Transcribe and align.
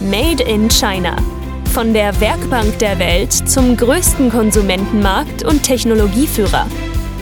Made 0.00 0.44
in 0.44 0.68
China. 0.70 1.16
Von 1.72 1.92
der 1.92 2.20
Werkbank 2.20 2.78
der 2.78 2.98
Welt 3.00 3.32
zum 3.32 3.76
größten 3.76 4.30
Konsumentenmarkt 4.30 5.42
und 5.44 5.64
Technologieführer. 5.64 6.66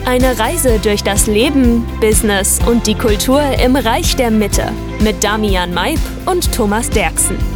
Eine 0.05 0.39
Reise 0.39 0.79
durch 0.79 1.03
das 1.03 1.27
Leben, 1.27 1.87
Business 2.01 2.61
und 2.67 2.87
die 2.87 2.95
Kultur 2.95 3.41
im 3.65 3.77
Reich 3.77 4.15
der 4.17 4.31
Mitte 4.31 4.71
mit 5.01 5.25
Damian 5.25 5.73
Maib 5.73 5.99
und 6.27 6.53
Thomas 6.55 6.91
Derksen. 6.91 7.56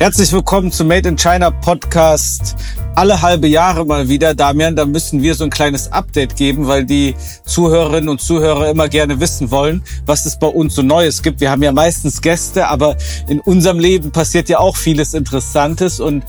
Herzlich 0.00 0.32
willkommen 0.32 0.70
zum 0.70 0.86
Made 0.86 1.08
in 1.08 1.16
China 1.16 1.50
Podcast. 1.50 2.54
Alle 2.94 3.20
halbe 3.20 3.48
Jahre 3.48 3.84
mal 3.84 4.08
wieder, 4.08 4.32
Damian, 4.32 4.76
da 4.76 4.86
müssen 4.86 5.24
wir 5.24 5.34
so 5.34 5.42
ein 5.42 5.50
kleines 5.50 5.90
Update 5.90 6.36
geben, 6.36 6.68
weil 6.68 6.84
die 6.84 7.16
Zuhörerinnen 7.44 8.08
und 8.08 8.20
Zuhörer 8.20 8.70
immer 8.70 8.88
gerne 8.88 9.18
wissen 9.18 9.50
wollen, 9.50 9.82
was 10.06 10.24
es 10.24 10.38
bei 10.38 10.46
uns 10.46 10.76
so 10.76 10.82
Neues 10.82 11.20
gibt. 11.20 11.40
Wir 11.40 11.50
haben 11.50 11.64
ja 11.64 11.72
meistens 11.72 12.22
Gäste, 12.22 12.68
aber 12.68 12.96
in 13.26 13.40
unserem 13.40 13.80
Leben 13.80 14.12
passiert 14.12 14.48
ja 14.48 14.60
auch 14.60 14.76
vieles 14.76 15.14
Interessantes 15.14 15.98
und 15.98 16.22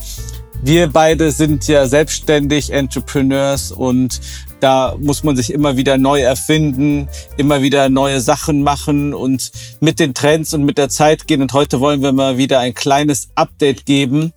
wir 0.61 0.87
beide 0.87 1.31
sind 1.31 1.67
ja 1.67 1.87
selbstständig 1.87 2.71
Entrepreneurs 2.71 3.71
und 3.71 4.19
da 4.59 4.95
muss 4.99 5.23
man 5.23 5.35
sich 5.35 5.53
immer 5.53 5.77
wieder 5.77 5.97
neu 5.97 6.21
erfinden, 6.21 7.07
immer 7.37 7.61
wieder 7.61 7.89
neue 7.89 8.19
Sachen 8.19 8.61
machen 8.61 9.13
und 9.13 9.51
mit 9.79 9.99
den 9.99 10.13
Trends 10.13 10.53
und 10.53 10.63
mit 10.63 10.77
der 10.77 10.89
Zeit 10.89 11.27
gehen. 11.27 11.41
Und 11.41 11.53
heute 11.53 11.79
wollen 11.79 12.01
wir 12.01 12.11
mal 12.11 12.37
wieder 12.37 12.59
ein 12.59 12.73
kleines 12.73 13.29
Update 13.35 13.85
geben, 13.85 14.33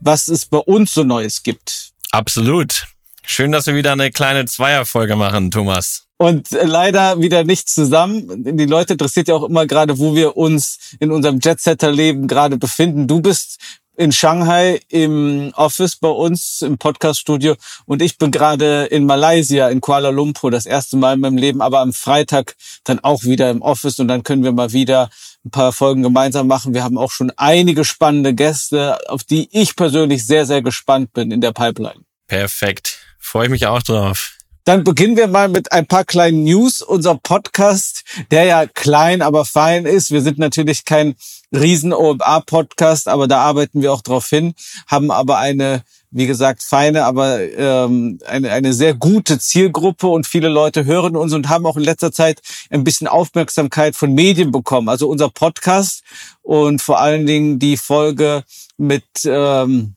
was 0.00 0.28
es 0.28 0.44
bei 0.44 0.58
uns 0.58 0.92
so 0.92 1.04
Neues 1.04 1.42
gibt. 1.42 1.92
Absolut. 2.10 2.86
Schön, 3.24 3.52
dass 3.52 3.66
wir 3.66 3.74
wieder 3.74 3.92
eine 3.92 4.10
kleine 4.10 4.44
Zweierfolge 4.44 5.16
machen, 5.16 5.50
Thomas. 5.50 6.06
Und 6.18 6.50
leider 6.50 7.20
wieder 7.20 7.44
nicht 7.44 7.68
zusammen. 7.68 8.44
Die 8.44 8.66
Leute 8.66 8.92
interessiert 8.92 9.28
ja 9.28 9.34
auch 9.34 9.44
immer 9.44 9.66
gerade, 9.66 9.98
wo 9.98 10.14
wir 10.14 10.36
uns 10.36 10.78
in 11.00 11.10
unserem 11.10 11.40
Jetsetter-Leben 11.40 12.28
gerade 12.28 12.58
befinden. 12.58 13.08
Du 13.08 13.20
bist 13.20 13.58
in 13.96 14.12
Shanghai 14.12 14.80
im 14.88 15.52
Office 15.54 15.96
bei 15.96 16.08
uns 16.08 16.62
im 16.62 16.78
Podcaststudio 16.78 17.56
und 17.84 18.00
ich 18.00 18.18
bin 18.18 18.30
gerade 18.30 18.86
in 18.86 19.04
Malaysia, 19.04 19.68
in 19.68 19.80
Kuala 19.80 20.08
Lumpur, 20.08 20.50
das 20.50 20.66
erste 20.66 20.96
Mal 20.96 21.14
in 21.14 21.20
meinem 21.20 21.36
Leben, 21.36 21.60
aber 21.60 21.80
am 21.80 21.92
Freitag 21.92 22.56
dann 22.84 23.00
auch 23.00 23.24
wieder 23.24 23.50
im 23.50 23.60
Office 23.60 23.98
und 23.98 24.08
dann 24.08 24.22
können 24.22 24.44
wir 24.44 24.52
mal 24.52 24.72
wieder 24.72 25.10
ein 25.44 25.50
paar 25.50 25.72
Folgen 25.72 26.02
gemeinsam 26.02 26.46
machen. 26.46 26.72
Wir 26.72 26.84
haben 26.84 26.96
auch 26.96 27.10
schon 27.10 27.32
einige 27.36 27.84
spannende 27.84 28.34
Gäste, 28.34 28.98
auf 29.10 29.24
die 29.24 29.48
ich 29.52 29.76
persönlich 29.76 30.26
sehr, 30.26 30.46
sehr 30.46 30.62
gespannt 30.62 31.12
bin 31.12 31.30
in 31.30 31.40
der 31.40 31.52
Pipeline. 31.52 32.00
Perfekt. 32.28 32.98
Freue 33.18 33.46
ich 33.46 33.50
mich 33.50 33.66
auch 33.66 33.82
drauf. 33.82 34.38
Dann 34.64 34.84
beginnen 34.84 35.16
wir 35.16 35.26
mal 35.26 35.48
mit 35.48 35.72
ein 35.72 35.86
paar 35.86 36.04
kleinen 36.04 36.44
News. 36.44 36.82
Unser 36.82 37.16
Podcast, 37.16 38.04
der 38.30 38.44
ja 38.44 38.66
klein, 38.66 39.20
aber 39.20 39.44
fein 39.44 39.86
ist. 39.86 40.12
Wir 40.12 40.22
sind 40.22 40.38
natürlich 40.38 40.84
kein 40.84 41.16
riesen 41.52 41.92
OMA-Podcast, 41.92 43.08
aber 43.08 43.28
da 43.28 43.38
arbeiten 43.38 43.82
wir 43.82 43.92
auch 43.92 44.02
drauf 44.02 44.28
hin, 44.28 44.54
haben 44.86 45.10
aber 45.10 45.38
eine, 45.38 45.82
wie 46.10 46.26
gesagt, 46.26 46.62
feine, 46.62 47.04
aber 47.04 47.40
ähm, 47.40 48.18
eine, 48.26 48.50
eine 48.50 48.72
sehr 48.72 48.94
gute 48.94 49.38
Zielgruppe 49.38 50.08
und 50.08 50.26
viele 50.26 50.48
Leute 50.48 50.84
hören 50.84 51.16
uns 51.16 51.32
und 51.32 51.48
haben 51.48 51.66
auch 51.66 51.76
in 51.76 51.84
letzter 51.84 52.12
Zeit 52.12 52.40
ein 52.70 52.84
bisschen 52.84 53.06
Aufmerksamkeit 53.06 53.96
von 53.96 54.14
Medien 54.14 54.50
bekommen. 54.50 54.88
Also 54.88 55.08
unser 55.08 55.28
Podcast 55.28 56.02
und 56.42 56.80
vor 56.82 57.00
allen 57.00 57.26
Dingen 57.26 57.58
die 57.58 57.76
Folge 57.76 58.44
mit... 58.76 59.04
Ähm, 59.24 59.94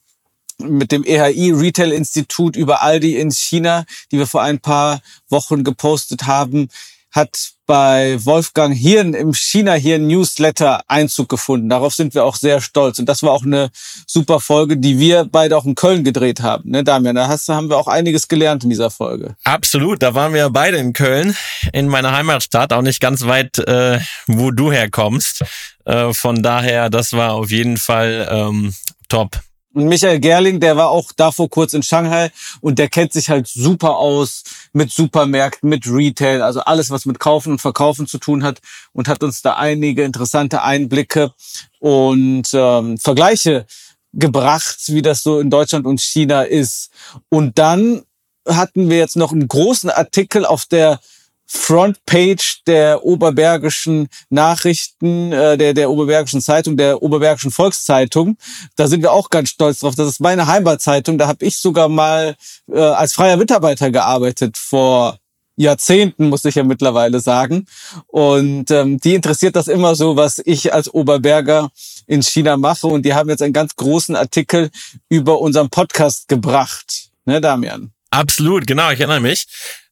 mit 0.57 0.93
dem 0.93 1.03
EHI 1.03 1.51
Retail 1.51 1.91
Institut 1.91 2.55
über 2.55 2.81
Aldi 2.81 3.17
in 3.17 3.29
China, 3.29 3.83
die 4.11 4.17
wir 4.17 4.25
vor 4.25 4.41
ein 4.41 4.59
paar 4.59 5.01
Wochen 5.27 5.65
gepostet 5.65 6.27
haben, 6.27 6.69
hat 7.15 7.51
bei 7.65 8.23
Wolfgang 8.25 8.75
Hirn 8.75 9.13
im 9.13 9.33
China 9.33 9.73
Hirn 9.73 10.05
Newsletter 10.05 10.81
Einzug 10.87 11.29
gefunden. 11.29 11.69
Darauf 11.69 11.95
sind 11.95 12.13
wir 12.13 12.25
auch 12.25 12.35
sehr 12.35 12.59
stolz. 12.61 12.99
Und 12.99 13.07
das 13.07 13.23
war 13.23 13.31
auch 13.31 13.43
eine 13.43 13.69
super 14.05 14.39
Folge, 14.39 14.77
die 14.77 14.99
wir 14.99 15.25
beide 15.25 15.57
auch 15.57 15.65
in 15.65 15.75
Köln 15.75 16.03
gedreht 16.03 16.41
haben. 16.41 16.69
Ne, 16.69 16.83
Damian, 16.83 17.15
da 17.15 17.27
hast, 17.27 17.47
haben 17.47 17.69
wir 17.69 17.77
auch 17.77 17.87
einiges 17.87 18.27
gelernt 18.27 18.65
in 18.65 18.69
dieser 18.69 18.91
Folge. 18.91 19.35
Absolut, 19.45 20.03
da 20.03 20.13
waren 20.13 20.33
wir 20.33 20.49
beide 20.49 20.77
in 20.77 20.93
Köln, 20.93 21.35
in 21.71 21.87
meiner 21.87 22.11
Heimatstadt, 22.11 22.73
auch 22.73 22.81
nicht 22.81 22.99
ganz 22.99 23.25
weit, 23.25 23.57
äh, 23.59 23.99
wo 24.27 24.51
du 24.51 24.71
herkommst. 24.71 25.43
Äh, 25.85 26.13
von 26.13 26.43
daher, 26.43 26.89
das 26.89 27.13
war 27.13 27.33
auf 27.33 27.49
jeden 27.49 27.77
Fall 27.77 28.27
ähm, 28.29 28.73
top. 29.07 29.39
Und 29.75 29.87
Michael 29.89 30.21
Gerling, 30.21 30.61
der 30.61 30.77
war 30.77 30.87
auch 30.87 31.11
davor 31.17 31.49
kurz 31.49 31.73
in 31.73 31.83
Shanghai 31.83 32.31
und 32.61 32.79
der 32.79 32.87
kennt 32.87 33.11
sich 33.11 33.29
halt 33.29 33.45
super 33.45 33.97
aus 33.97 34.43
mit 34.71 34.89
Supermärkten, 34.89 35.67
mit 35.67 35.85
Retail, 35.85 36.41
also 36.41 36.61
alles, 36.61 36.91
was 36.91 37.05
mit 37.05 37.19
Kaufen 37.19 37.51
und 37.51 37.59
Verkaufen 37.59 38.07
zu 38.07 38.17
tun 38.17 38.45
hat 38.45 38.61
und 38.93 39.09
hat 39.09 39.21
uns 39.21 39.41
da 39.41 39.57
einige 39.57 40.05
interessante 40.05 40.61
Einblicke 40.61 41.33
und 41.79 42.47
ähm, 42.53 42.97
Vergleiche 42.97 43.65
gebracht, 44.13 44.77
wie 44.87 45.01
das 45.01 45.21
so 45.21 45.41
in 45.41 45.49
Deutschland 45.49 45.85
und 45.85 45.99
China 45.99 46.43
ist. 46.43 46.89
Und 47.27 47.59
dann 47.59 48.03
hatten 48.47 48.89
wir 48.89 48.97
jetzt 48.97 49.17
noch 49.17 49.33
einen 49.33 49.49
großen 49.49 49.89
Artikel 49.89 50.45
auf 50.45 50.63
der 50.67 51.01
Frontpage 51.47 52.63
der 52.65 53.03
Oberbergischen 53.03 54.07
Nachrichten, 54.29 55.31
äh, 55.31 55.57
der, 55.57 55.73
der 55.73 55.89
Oberbergischen 55.89 56.41
Zeitung, 56.41 56.77
der 56.77 57.01
Oberbergischen 57.01 57.51
Volkszeitung. 57.51 58.37
Da 58.75 58.87
sind 58.87 59.01
wir 59.01 59.11
auch 59.11 59.29
ganz 59.29 59.49
stolz 59.49 59.79
drauf. 59.79 59.95
Das 59.95 60.07
ist 60.07 60.19
meine 60.19 60.47
Heimatzeitung. 60.47 61.17
Da 61.17 61.27
habe 61.27 61.45
ich 61.45 61.57
sogar 61.57 61.89
mal 61.89 62.35
äh, 62.71 62.79
als 62.79 63.13
freier 63.13 63.37
Mitarbeiter 63.37 63.91
gearbeitet 63.91 64.57
vor 64.57 65.19
Jahrzehnten, 65.57 66.29
muss 66.29 66.45
ich 66.45 66.55
ja 66.55 66.63
mittlerweile 66.63 67.19
sagen. 67.19 67.65
Und 68.07 68.71
ähm, 68.71 68.99
die 68.99 69.15
interessiert 69.15 69.55
das 69.55 69.67
immer 69.67 69.95
so, 69.95 70.15
was 70.15 70.41
ich 70.43 70.73
als 70.73 70.93
Oberberger 70.93 71.69
in 72.07 72.21
China 72.21 72.57
mache. 72.57 72.87
Und 72.87 73.03
die 73.03 73.13
haben 73.13 73.29
jetzt 73.29 73.41
einen 73.41 73.53
ganz 73.53 73.75
großen 73.75 74.15
Artikel 74.15 74.69
über 75.09 75.39
unseren 75.39 75.69
Podcast 75.69 76.27
gebracht. 76.27 77.09
Ne, 77.25 77.39
Damian? 77.39 77.91
Absolut, 78.09 78.67
genau, 78.67 78.91
ich 78.91 78.99
erinnere 78.99 79.19
mich. 79.19 79.45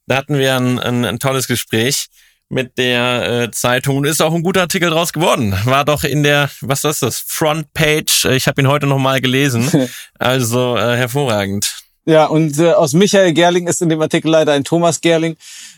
Da 0.06 0.18
hatten 0.18 0.38
wir 0.38 0.56
ein, 0.56 0.80
ein, 0.80 1.06
ein 1.06 1.20
tolles 1.20 1.48
Gespräch 1.48 2.08
mit 2.50 2.78
der 2.78 3.44
äh, 3.44 3.52
Zeitung 3.52 3.98
und 3.98 4.06
ist 4.06 4.22
auch 4.22 4.34
ein 4.34 4.44
guter 4.44 4.62
Artikel 4.62 4.90
draus 4.90 5.14
geworden. 5.14 5.56
War 5.66 5.86
doch 5.86 6.04
in 6.04 6.24
der, 6.24 6.50
was 6.62 6.84
ist 6.84 7.02
das, 7.02 7.24
Frontpage. 7.26 8.26
Ich 8.26 8.48
habe 8.48 8.62
ihn 8.62 8.68
heute 8.68 8.88
noch 8.88 9.00
mal 9.00 9.22
gelesen. 9.22 9.70
Also 10.20 10.78
äh, 10.78 10.96
hervorragend. 10.96 11.84
Ja, 12.06 12.26
und 12.26 12.58
äh, 12.58 12.72
aus 12.72 12.94
Michael 12.94 13.34
Gerling 13.34 13.68
ist 13.68 13.82
in 13.82 13.90
dem 13.90 14.02
Artikel 14.02 14.30
leider 14.30 14.54
ein 14.54 14.64
Thomas 14.64 15.02
Gerling 15.02 15.36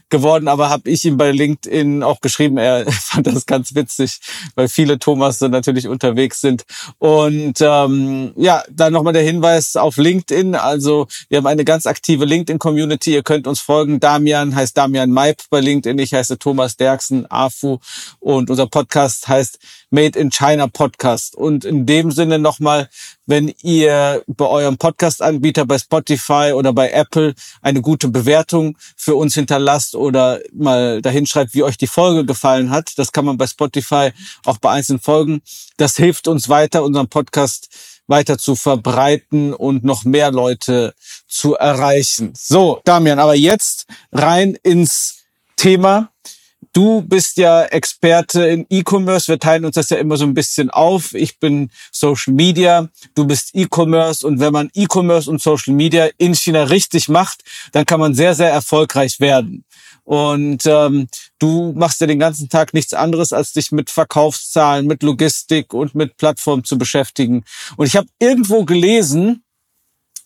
geworden, 0.09 0.47
aber 0.47 0.69
habe 0.69 0.89
ich 0.89 1.03
ihm 1.05 1.17
bei 1.17 1.31
LinkedIn 1.31 2.03
auch 2.03 2.21
geschrieben, 2.21 2.57
er 2.57 2.85
fand 2.91 3.27
das 3.27 3.45
ganz 3.45 3.75
witzig, 3.75 4.19
weil 4.55 4.67
viele 4.67 4.99
Thomas 4.99 5.41
natürlich 5.41 5.87
unterwegs 5.87 6.41
sind. 6.41 6.65
Und 6.99 7.59
ähm, 7.61 8.33
ja, 8.35 8.63
dann 8.69 8.93
nochmal 8.93 9.13
der 9.13 9.23
Hinweis 9.23 9.75
auf 9.75 9.97
LinkedIn. 9.97 10.55
Also 10.55 11.07
wir 11.29 11.39
haben 11.39 11.47
eine 11.47 11.65
ganz 11.65 11.85
aktive 11.85 12.25
LinkedIn-Community. 12.25 13.13
Ihr 13.13 13.23
könnt 13.23 13.47
uns 13.47 13.59
folgen. 13.59 13.99
Damian 13.99 14.55
heißt 14.55 14.77
Damian 14.77 15.11
Maip 15.11 15.41
bei 15.49 15.59
LinkedIn. 15.59 15.97
Ich 15.99 16.13
heiße 16.13 16.37
Thomas 16.37 16.77
Derksen, 16.77 17.29
AFU. 17.29 17.79
Und 18.19 18.49
unser 18.49 18.67
Podcast 18.67 19.27
heißt 19.27 19.59
Made 19.89 20.19
in 20.19 20.29
China 20.29 20.67
Podcast. 20.67 21.35
Und 21.35 21.65
in 21.65 21.85
dem 21.85 22.11
Sinne 22.11 22.39
nochmal, 22.39 22.89
wenn 23.25 23.53
ihr 23.61 24.23
bei 24.27 24.45
eurem 24.45 24.77
Podcast-Anbieter, 24.77 25.65
bei 25.65 25.79
Spotify 25.79 26.51
oder 26.53 26.73
bei 26.73 26.91
Apple 26.91 27.33
eine 27.61 27.81
gute 27.81 28.09
Bewertung 28.09 28.77
für 28.95 29.15
uns 29.15 29.33
hinterlasst 29.33 29.94
oder 29.95 30.41
mal 30.53 31.01
dahin 31.01 31.25
schreibt, 31.25 31.53
wie 31.53 31.63
euch 31.63 31.77
die 31.77 31.87
Folge 31.87 32.25
gefallen 32.25 32.69
hat. 32.69 32.93
Das 32.97 33.11
kann 33.11 33.25
man 33.25 33.37
bei 33.37 33.47
Spotify 33.47 34.11
auch 34.45 34.57
bei 34.57 34.71
einzelnen 34.71 34.99
Folgen. 34.99 35.41
Das 35.77 35.95
hilft 35.95 36.27
uns 36.27 36.49
weiter, 36.49 36.83
unseren 36.83 37.07
Podcast 37.07 37.69
weiter 38.07 38.37
zu 38.37 38.55
verbreiten 38.55 39.53
und 39.53 39.83
noch 39.83 40.03
mehr 40.03 40.31
Leute 40.31 40.93
zu 41.27 41.55
erreichen. 41.55 42.33
So, 42.35 42.81
Damian, 42.83 43.19
aber 43.19 43.35
jetzt 43.35 43.87
rein 44.11 44.57
ins 44.63 45.23
Thema. 45.55 46.11
Du 46.75 47.01
bist 47.01 47.37
ja 47.37 47.63
Experte 47.63 48.47
in 48.47 48.65
E-Commerce. 48.69 49.29
Wir 49.29 49.39
teilen 49.39 49.63
uns 49.63 49.75
das 49.75 49.89
ja 49.91 49.95
immer 49.95 50.17
so 50.17 50.25
ein 50.25 50.33
bisschen 50.33 50.69
auf. 50.69 51.13
Ich 51.13 51.39
bin 51.39 51.71
Social 51.89 52.33
Media, 52.33 52.89
du 53.13 53.25
bist 53.25 53.51
E-Commerce. 53.53 54.27
Und 54.27 54.41
wenn 54.41 54.51
man 54.51 54.69
E-Commerce 54.73 55.29
und 55.29 55.41
Social 55.41 55.73
Media 55.73 56.09
in 56.17 56.35
China 56.35 56.63
richtig 56.63 57.07
macht, 57.07 57.45
dann 57.71 57.85
kann 57.85 58.01
man 58.01 58.13
sehr, 58.13 58.35
sehr 58.35 58.49
erfolgreich 58.49 59.21
werden. 59.21 59.63
Und 60.03 60.65
ähm, 60.65 61.07
du 61.39 61.71
machst 61.77 62.01
ja 62.01 62.07
den 62.07 62.19
ganzen 62.19 62.49
Tag 62.49 62.73
nichts 62.73 62.93
anderes, 62.93 63.31
als 63.31 63.53
dich 63.53 63.71
mit 63.71 63.89
Verkaufszahlen, 63.89 64.85
mit 64.85 65.01
Logistik 65.01 65.73
und 65.73 65.95
mit 65.95 66.17
Plattformen 66.17 66.65
zu 66.65 66.77
beschäftigen. 66.77 67.45
Und 67.77 67.85
ich 67.85 67.95
habe 67.95 68.07
irgendwo 68.19 68.65
gelesen, 68.65 69.44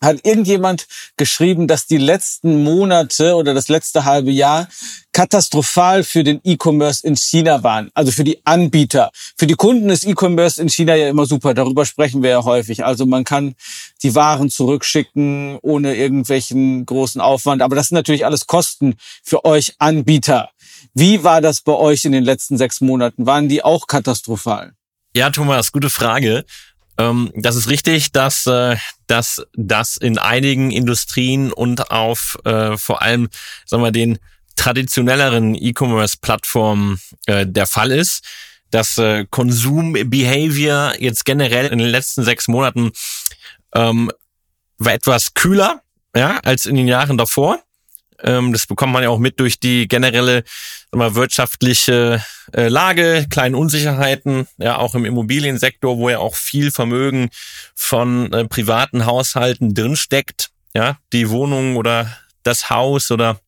hat 0.02 0.26
irgendjemand 0.26 0.88
geschrieben, 1.18 1.68
dass 1.68 1.86
die 1.86 1.98
letzten 1.98 2.64
Monate 2.64 3.36
oder 3.36 3.54
das 3.54 3.68
letzte 3.68 4.06
halbe 4.06 4.32
Jahr 4.32 4.68
katastrophal 5.12 6.04
für 6.04 6.24
den 6.24 6.40
E-Commerce 6.44 7.06
in 7.06 7.16
China 7.16 7.64
waren. 7.64 7.90
Also 7.94 8.12
für 8.12 8.24
die 8.24 8.40
Anbieter. 8.46 9.12
Für 9.38 9.48
die 9.48 9.56
Kunden 9.56 9.90
ist 9.90 10.06
E-Commerce 10.06 10.62
in 10.62 10.70
China 10.70 10.96
ja 10.96 11.10
immer 11.10 11.26
super. 11.26 11.54
Darüber 11.54 11.86
sprechen 11.86 12.24
wir 12.24 12.30
ja 12.30 12.44
häufig. 12.44 12.86
Also 12.86 13.06
man 13.06 13.24
kann 13.24 13.56
die 14.04 14.16
Waren 14.16 14.50
zurückschicken 14.50 15.58
ohne 15.62 15.96
irgendwelchen 15.96 16.86
großen 16.86 17.20
Aufwand. 17.20 17.62
Aber 17.62 17.76
das 17.76 17.88
sind 17.88 17.96
natürlich 17.96 18.26
alles 18.26 18.48
Kosten 18.48 18.96
für 19.24 19.46
euch 19.46 19.76
Anbieter. 19.80 20.50
Wie 20.94 21.24
war 21.24 21.42
das 21.42 21.62
bei 21.62 21.74
euch 21.74 22.06
in 22.06 22.12
den 22.12 22.24
letzten 22.24 22.58
sechs 22.58 22.82
Monaten? 22.82 23.26
Waren 23.26 23.50
die 23.50 23.64
auch 23.64 23.88
katastrophal? 23.88 24.74
Ja, 25.16 25.32
Thomas, 25.32 25.72
gute 25.72 25.90
Frage. 25.90 26.46
Ähm, 27.00 27.32
das 27.34 27.56
ist 27.56 27.70
richtig, 27.70 28.12
dass, 28.12 28.46
äh, 28.46 28.76
dass 29.08 29.42
das 29.54 29.98
in 29.98 30.18
einigen 30.20 30.70
Industrien 30.70 31.52
und 31.52 31.92
auf 31.92 32.38
äh, 32.44 32.78
vor 32.78 33.02
allem, 33.02 33.30
sagen 33.66 33.82
wir, 33.82 33.92
den 33.92 34.20
traditionelleren 34.58 35.56
E-Commerce-Plattformen 35.56 37.00
äh, 37.26 37.48
der 37.48 37.66
Fall 37.66 37.92
ist. 37.92 38.26
Das 38.70 38.98
äh, 38.98 39.26
Konsum-Behavior 39.30 40.96
jetzt 41.00 41.24
generell 41.24 41.68
in 41.68 41.80
den 41.80 41.88
letzten 41.88 42.24
sechs 42.24 42.50
Monaten 42.50 42.92
ähm, 43.74 44.12
war 44.78 44.94
etwas 44.94 45.34
kühler 45.34 45.82
ja, 46.16 46.40
als 46.44 46.66
in 46.66 46.76
den 46.76 46.88
Jahren 46.88 47.18
davor. 47.18 47.64
Ähm, 48.24 48.54
das 48.54 48.68
bekommt 48.68 48.94
man 48.94 49.04
ja 49.04 49.10
auch 49.10 49.20
mit 49.20 49.40
durch 49.40 49.60
die 49.60 49.88
generelle 49.88 50.44
mal, 50.92 51.16
wirtschaftliche 51.16 52.24
äh, 52.54 52.68
Lage, 52.68 53.26
kleinen 53.30 53.56
Unsicherheiten, 53.56 54.48
ja 54.58 54.78
auch 54.78 54.96
im 54.96 55.06
Immobiliensektor, 55.06 55.98
wo 55.98 56.10
ja 56.10 56.20
auch 56.20 56.36
viel 56.36 56.72
Vermögen 56.72 57.30
von 57.76 58.32
äh, 58.34 58.46
privaten 58.46 59.06
Haushalten 59.06 59.74
drinsteckt, 59.74 60.50
ja, 60.74 60.98
die 61.14 61.30
Wohnung 61.30 61.76
oder 61.76 62.18
das 62.44 62.70
Haus 62.70 63.12
oder 63.12 63.40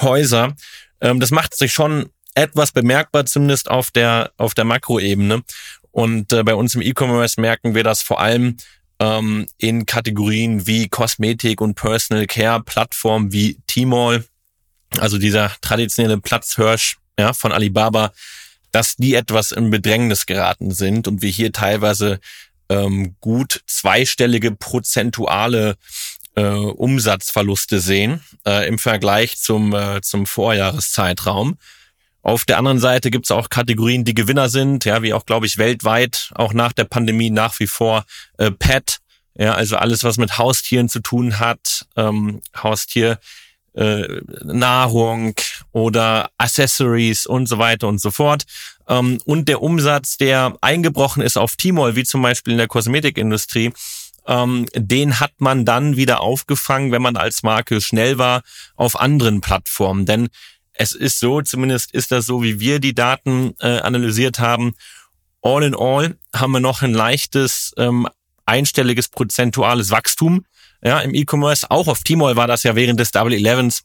Häuser. 0.00 0.54
Ähm, 1.00 1.20
das 1.20 1.30
macht 1.30 1.56
sich 1.56 1.72
schon 1.72 2.10
etwas 2.34 2.72
bemerkbar, 2.72 3.26
zumindest 3.26 3.70
auf 3.70 3.90
der 3.90 4.30
auf 4.36 4.54
der 4.54 4.64
Makroebene. 4.64 5.42
Und 5.90 6.32
äh, 6.32 6.44
bei 6.44 6.54
uns 6.54 6.74
im 6.74 6.82
E-Commerce 6.82 7.40
merken 7.40 7.74
wir 7.74 7.82
das 7.82 8.02
vor 8.02 8.20
allem 8.20 8.56
ähm, 9.00 9.46
in 9.58 9.86
Kategorien 9.86 10.66
wie 10.66 10.88
Kosmetik 10.88 11.60
und 11.60 11.74
Personal 11.74 12.26
Care, 12.26 12.62
Plattformen 12.62 13.32
wie 13.32 13.58
Tmall, 13.66 14.24
also 14.98 15.18
dieser 15.18 15.52
traditionelle 15.60 16.18
Platzhirsch 16.18 16.98
ja, 17.18 17.32
von 17.32 17.52
Alibaba, 17.52 18.12
dass 18.72 18.96
die 18.96 19.14
etwas 19.14 19.52
in 19.52 19.70
Bedrängnis 19.70 20.26
geraten 20.26 20.70
sind 20.70 21.08
und 21.08 21.22
wir 21.22 21.30
hier 21.30 21.52
teilweise 21.52 22.20
ähm, 22.68 23.16
gut 23.20 23.62
zweistellige 23.66 24.52
prozentuale 24.52 25.76
äh, 26.34 26.42
Umsatzverluste 26.42 27.80
sehen 27.80 28.22
äh, 28.46 28.68
im 28.68 28.78
Vergleich 28.78 29.38
zum, 29.38 29.74
äh, 29.74 30.00
zum 30.02 30.26
Vorjahreszeitraum. 30.26 31.58
Auf 32.28 32.44
der 32.44 32.58
anderen 32.58 32.78
Seite 32.78 33.10
gibt 33.10 33.24
es 33.24 33.30
auch 33.30 33.48
Kategorien, 33.48 34.04
die 34.04 34.12
Gewinner 34.12 34.50
sind, 34.50 34.84
ja, 34.84 35.00
wie 35.00 35.14
auch, 35.14 35.24
glaube 35.24 35.46
ich, 35.46 35.56
weltweit, 35.56 36.30
auch 36.34 36.52
nach 36.52 36.74
der 36.74 36.84
Pandemie 36.84 37.30
nach 37.30 37.58
wie 37.58 37.66
vor 37.66 38.04
äh, 38.36 38.50
Pet, 38.50 38.98
ja, 39.34 39.54
also 39.54 39.76
alles, 39.76 40.04
was 40.04 40.18
mit 40.18 40.36
Haustieren 40.36 40.90
zu 40.90 41.00
tun 41.00 41.40
hat, 41.40 41.86
ähm, 41.96 42.42
Haustier, 42.54 43.18
äh, 43.72 44.06
Nahrung 44.44 45.36
oder 45.72 46.28
Accessories 46.36 47.24
und 47.24 47.46
so 47.46 47.56
weiter 47.56 47.88
und 47.88 47.98
so 47.98 48.10
fort. 48.10 48.44
Ähm, 48.88 49.18
und 49.24 49.48
der 49.48 49.62
Umsatz, 49.62 50.18
der 50.18 50.54
eingebrochen 50.60 51.22
ist 51.22 51.38
auf 51.38 51.56
Tmall, 51.56 51.96
wie 51.96 52.04
zum 52.04 52.20
Beispiel 52.20 52.52
in 52.52 52.58
der 52.58 52.68
Kosmetikindustrie, 52.68 53.72
ähm, 54.26 54.66
den 54.74 55.18
hat 55.18 55.32
man 55.38 55.64
dann 55.64 55.96
wieder 55.96 56.20
aufgefangen, 56.20 56.92
wenn 56.92 57.00
man 57.00 57.16
als 57.16 57.42
Marke 57.42 57.80
schnell 57.80 58.18
war 58.18 58.42
auf 58.76 59.00
anderen 59.00 59.40
Plattformen. 59.40 60.04
Denn 60.04 60.28
es 60.78 60.92
ist 60.92 61.18
so, 61.18 61.42
zumindest 61.42 61.92
ist 61.92 62.12
das 62.12 62.26
so, 62.26 62.42
wie 62.42 62.60
wir 62.60 62.78
die 62.78 62.94
Daten 62.94 63.54
äh, 63.60 63.80
analysiert 63.80 64.38
haben. 64.38 64.74
All 65.42 65.62
in 65.62 65.74
all 65.74 66.16
haben 66.34 66.52
wir 66.52 66.60
noch 66.60 66.82
ein 66.82 66.94
leichtes 66.94 67.74
ähm, 67.76 68.08
einstelliges 68.46 69.08
prozentuales 69.08 69.90
Wachstum 69.90 70.44
ja, 70.82 71.00
im 71.00 71.14
E-Commerce. 71.14 71.70
Auch 71.70 71.88
auf 71.88 72.02
Tmall 72.04 72.36
war 72.36 72.46
das 72.46 72.62
ja 72.62 72.76
während 72.76 73.00
des 73.00 73.10
Double 73.10 73.34
Elevens 73.34 73.82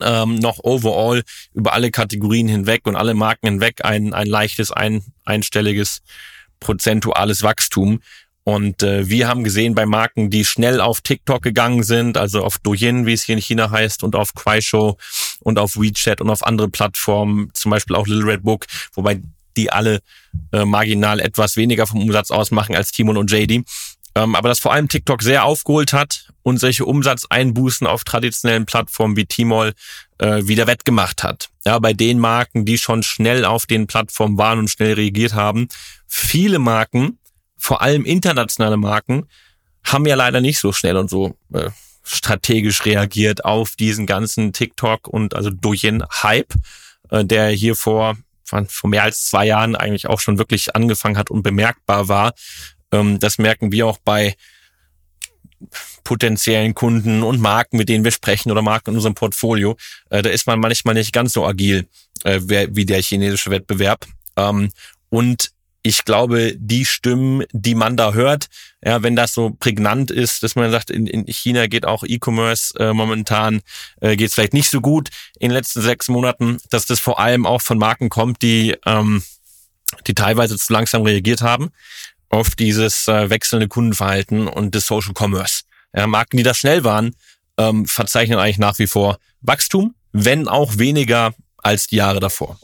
ähm, 0.00 0.36
noch 0.36 0.58
overall 0.62 1.22
über 1.54 1.72
alle 1.72 1.90
Kategorien 1.90 2.48
hinweg 2.48 2.86
und 2.86 2.96
alle 2.96 3.14
Marken 3.14 3.46
hinweg 3.46 3.84
ein, 3.84 4.12
ein 4.12 4.26
leichtes, 4.26 4.72
ein, 4.72 5.02
einstelliges 5.24 6.02
prozentuales 6.58 7.42
Wachstum. 7.42 8.00
Und 8.44 8.82
äh, 8.82 9.08
wir 9.08 9.28
haben 9.28 9.44
gesehen 9.44 9.74
bei 9.74 9.86
Marken, 9.86 10.30
die 10.30 10.44
schnell 10.44 10.80
auf 10.80 11.02
TikTok 11.02 11.42
gegangen 11.42 11.82
sind, 11.82 12.16
also 12.16 12.42
auf 12.42 12.58
Douyin, 12.58 13.06
wie 13.06 13.12
es 13.12 13.24
hier 13.24 13.34
in 13.34 13.42
China 13.42 13.70
heißt, 13.70 14.02
und 14.02 14.16
auf 14.16 14.34
Kuaishou 14.34 14.96
und 15.40 15.58
auf 15.58 15.76
WeChat 15.76 16.20
und 16.20 16.30
auf 16.30 16.44
andere 16.44 16.68
Plattformen, 16.68 17.50
zum 17.52 17.70
Beispiel 17.70 17.96
auch 17.96 18.06
Little 18.06 18.32
Red 18.32 18.42
Book, 18.42 18.66
wobei 18.94 19.20
die 19.56 19.70
alle 19.70 20.00
äh, 20.52 20.64
marginal 20.64 21.20
etwas 21.20 21.56
weniger 21.56 21.86
vom 21.86 22.02
Umsatz 22.02 22.30
ausmachen 22.30 22.74
als 22.74 22.92
Timon 22.92 23.16
und 23.16 23.30
JD. 23.30 23.64
Ähm, 24.14 24.34
aber 24.34 24.48
dass 24.48 24.58
vor 24.58 24.72
allem 24.72 24.88
TikTok 24.88 25.22
sehr 25.22 25.44
aufgeholt 25.44 25.92
hat 25.92 26.30
und 26.42 26.58
solche 26.58 26.84
Umsatzeinbußen 26.84 27.86
auf 27.86 28.04
traditionellen 28.04 28.66
Plattformen 28.66 29.16
wie 29.16 29.26
Tmall 29.26 29.72
äh, 30.18 30.46
wieder 30.46 30.66
wettgemacht 30.66 31.22
hat. 31.22 31.48
Ja, 31.64 31.78
bei 31.78 31.92
den 31.92 32.18
Marken, 32.18 32.64
die 32.64 32.78
schon 32.78 33.02
schnell 33.02 33.44
auf 33.44 33.66
den 33.66 33.86
Plattformen 33.86 34.36
waren 34.36 34.58
und 34.58 34.70
schnell 34.70 34.94
reagiert 34.94 35.34
haben. 35.34 35.68
Viele 36.08 36.58
Marken 36.58 37.19
vor 37.60 37.82
allem 37.82 38.04
internationale 38.04 38.76
Marken 38.76 39.28
haben 39.84 40.06
ja 40.06 40.14
leider 40.14 40.40
nicht 40.40 40.58
so 40.58 40.72
schnell 40.72 40.96
und 40.96 41.08
so 41.08 41.36
äh, 41.52 41.70
strategisch 42.02 42.84
reagiert 42.84 43.44
auf 43.44 43.76
diesen 43.76 44.06
ganzen 44.06 44.52
TikTok 44.52 45.06
und 45.06 45.34
also 45.34 45.50
Douyin-Hype, 45.50 46.54
äh, 47.10 47.24
der 47.24 47.50
hier 47.50 47.76
vor, 47.76 48.16
vor 48.44 48.90
mehr 48.90 49.04
als 49.04 49.26
zwei 49.26 49.46
Jahren 49.46 49.76
eigentlich 49.76 50.08
auch 50.08 50.20
schon 50.20 50.38
wirklich 50.38 50.74
angefangen 50.74 51.18
hat 51.18 51.30
und 51.30 51.42
bemerkbar 51.42 52.08
war. 52.08 52.32
Ähm, 52.92 53.18
das 53.18 53.38
merken 53.38 53.72
wir 53.72 53.86
auch 53.86 53.98
bei 53.98 54.34
potenziellen 56.04 56.74
Kunden 56.74 57.22
und 57.22 57.40
Marken, 57.40 57.76
mit 57.76 57.90
denen 57.90 58.04
wir 58.04 58.10
sprechen 58.10 58.50
oder 58.50 58.62
Marken 58.62 58.90
in 58.90 58.96
unserem 58.96 59.14
Portfolio. 59.14 59.76
Äh, 60.08 60.22
da 60.22 60.30
ist 60.30 60.46
man 60.46 60.58
manchmal 60.58 60.94
nicht 60.94 61.12
ganz 61.12 61.34
so 61.34 61.46
agil 61.46 61.86
äh, 62.24 62.40
wie 62.42 62.86
der 62.86 63.02
chinesische 63.02 63.50
Wettbewerb. 63.50 64.06
Ähm, 64.36 64.70
und 65.10 65.50
ich 65.82 66.04
glaube, 66.04 66.54
die 66.56 66.84
Stimmen, 66.84 67.44
die 67.52 67.74
man 67.74 67.96
da 67.96 68.12
hört, 68.12 68.46
ja, 68.84 69.02
wenn 69.02 69.16
das 69.16 69.32
so 69.32 69.50
prägnant 69.50 70.10
ist, 70.10 70.42
dass 70.42 70.54
man 70.54 70.70
sagt, 70.70 70.90
in, 70.90 71.06
in 71.06 71.26
China 71.26 71.66
geht 71.66 71.86
auch 71.86 72.04
E-Commerce 72.04 72.78
äh, 72.78 72.92
momentan, 72.92 73.62
äh, 74.00 74.16
geht 74.16 74.28
es 74.28 74.34
vielleicht 74.34 74.52
nicht 74.52 74.70
so 74.70 74.80
gut 74.80 75.08
in 75.38 75.48
den 75.48 75.56
letzten 75.56 75.80
sechs 75.80 76.08
Monaten, 76.08 76.58
dass 76.70 76.86
das 76.86 77.00
vor 77.00 77.18
allem 77.18 77.46
auch 77.46 77.62
von 77.62 77.78
Marken 77.78 78.10
kommt, 78.10 78.42
die, 78.42 78.76
ähm, 78.84 79.22
die 80.06 80.14
teilweise 80.14 80.58
zu 80.58 80.72
langsam 80.72 81.02
reagiert 81.02 81.40
haben 81.40 81.70
auf 82.28 82.54
dieses 82.54 83.08
äh, 83.08 83.28
wechselnde 83.28 83.68
Kundenverhalten 83.68 84.46
und 84.48 84.74
des 84.74 84.86
Social 84.86 85.14
Commerce. 85.14 85.62
Ja, 85.94 86.06
Marken, 86.06 86.36
die 86.36 86.42
da 86.42 86.54
schnell 86.54 86.84
waren, 86.84 87.16
ähm, 87.58 87.86
verzeichnen 87.86 88.38
eigentlich 88.38 88.58
nach 88.58 88.78
wie 88.78 88.86
vor 88.86 89.18
Wachstum, 89.40 89.94
wenn 90.12 90.46
auch 90.46 90.78
weniger 90.78 91.34
als 91.58 91.88
die 91.88 91.96
Jahre 91.96 92.20
davor. 92.20 92.58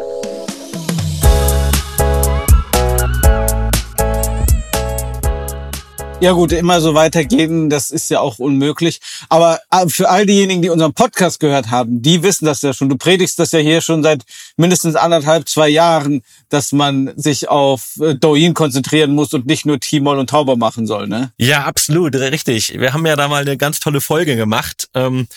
Ja 6.18 6.32
gut, 6.32 6.52
immer 6.52 6.80
so 6.80 6.94
weitergehen, 6.94 7.68
das 7.68 7.90
ist 7.90 8.10
ja 8.10 8.20
auch 8.20 8.38
unmöglich. 8.38 9.00
Aber 9.28 9.60
äh, 9.70 9.86
für 9.88 10.08
all 10.08 10.24
diejenigen, 10.24 10.62
die 10.62 10.70
unseren 10.70 10.94
Podcast 10.94 11.40
gehört 11.40 11.70
haben, 11.70 12.00
die 12.00 12.22
wissen 12.22 12.46
das 12.46 12.62
ja 12.62 12.72
schon. 12.72 12.88
Du 12.88 12.96
predigst 12.96 13.38
das 13.38 13.52
ja 13.52 13.58
hier 13.58 13.82
schon 13.82 14.02
seit 14.02 14.22
mindestens 14.56 14.96
anderthalb, 14.96 15.46
zwei 15.46 15.68
Jahren, 15.68 16.22
dass 16.48 16.72
man 16.72 17.12
sich 17.16 17.50
auf 17.50 17.96
äh, 18.00 18.14
Douyin 18.14 18.54
konzentrieren 18.54 19.12
muss 19.12 19.34
und 19.34 19.46
nicht 19.46 19.66
nur 19.66 19.78
Timol 19.78 20.18
und 20.18 20.30
Tauber 20.30 20.56
machen 20.56 20.86
soll, 20.86 21.06
ne? 21.06 21.32
Ja, 21.36 21.64
absolut, 21.64 22.14
richtig. 22.14 22.72
Wir 22.80 22.94
haben 22.94 23.04
ja 23.04 23.14
da 23.14 23.28
mal 23.28 23.42
eine 23.42 23.58
ganz 23.58 23.78
tolle 23.78 24.00
Folge 24.00 24.36
gemacht. 24.36 24.88
Ähm 24.94 25.28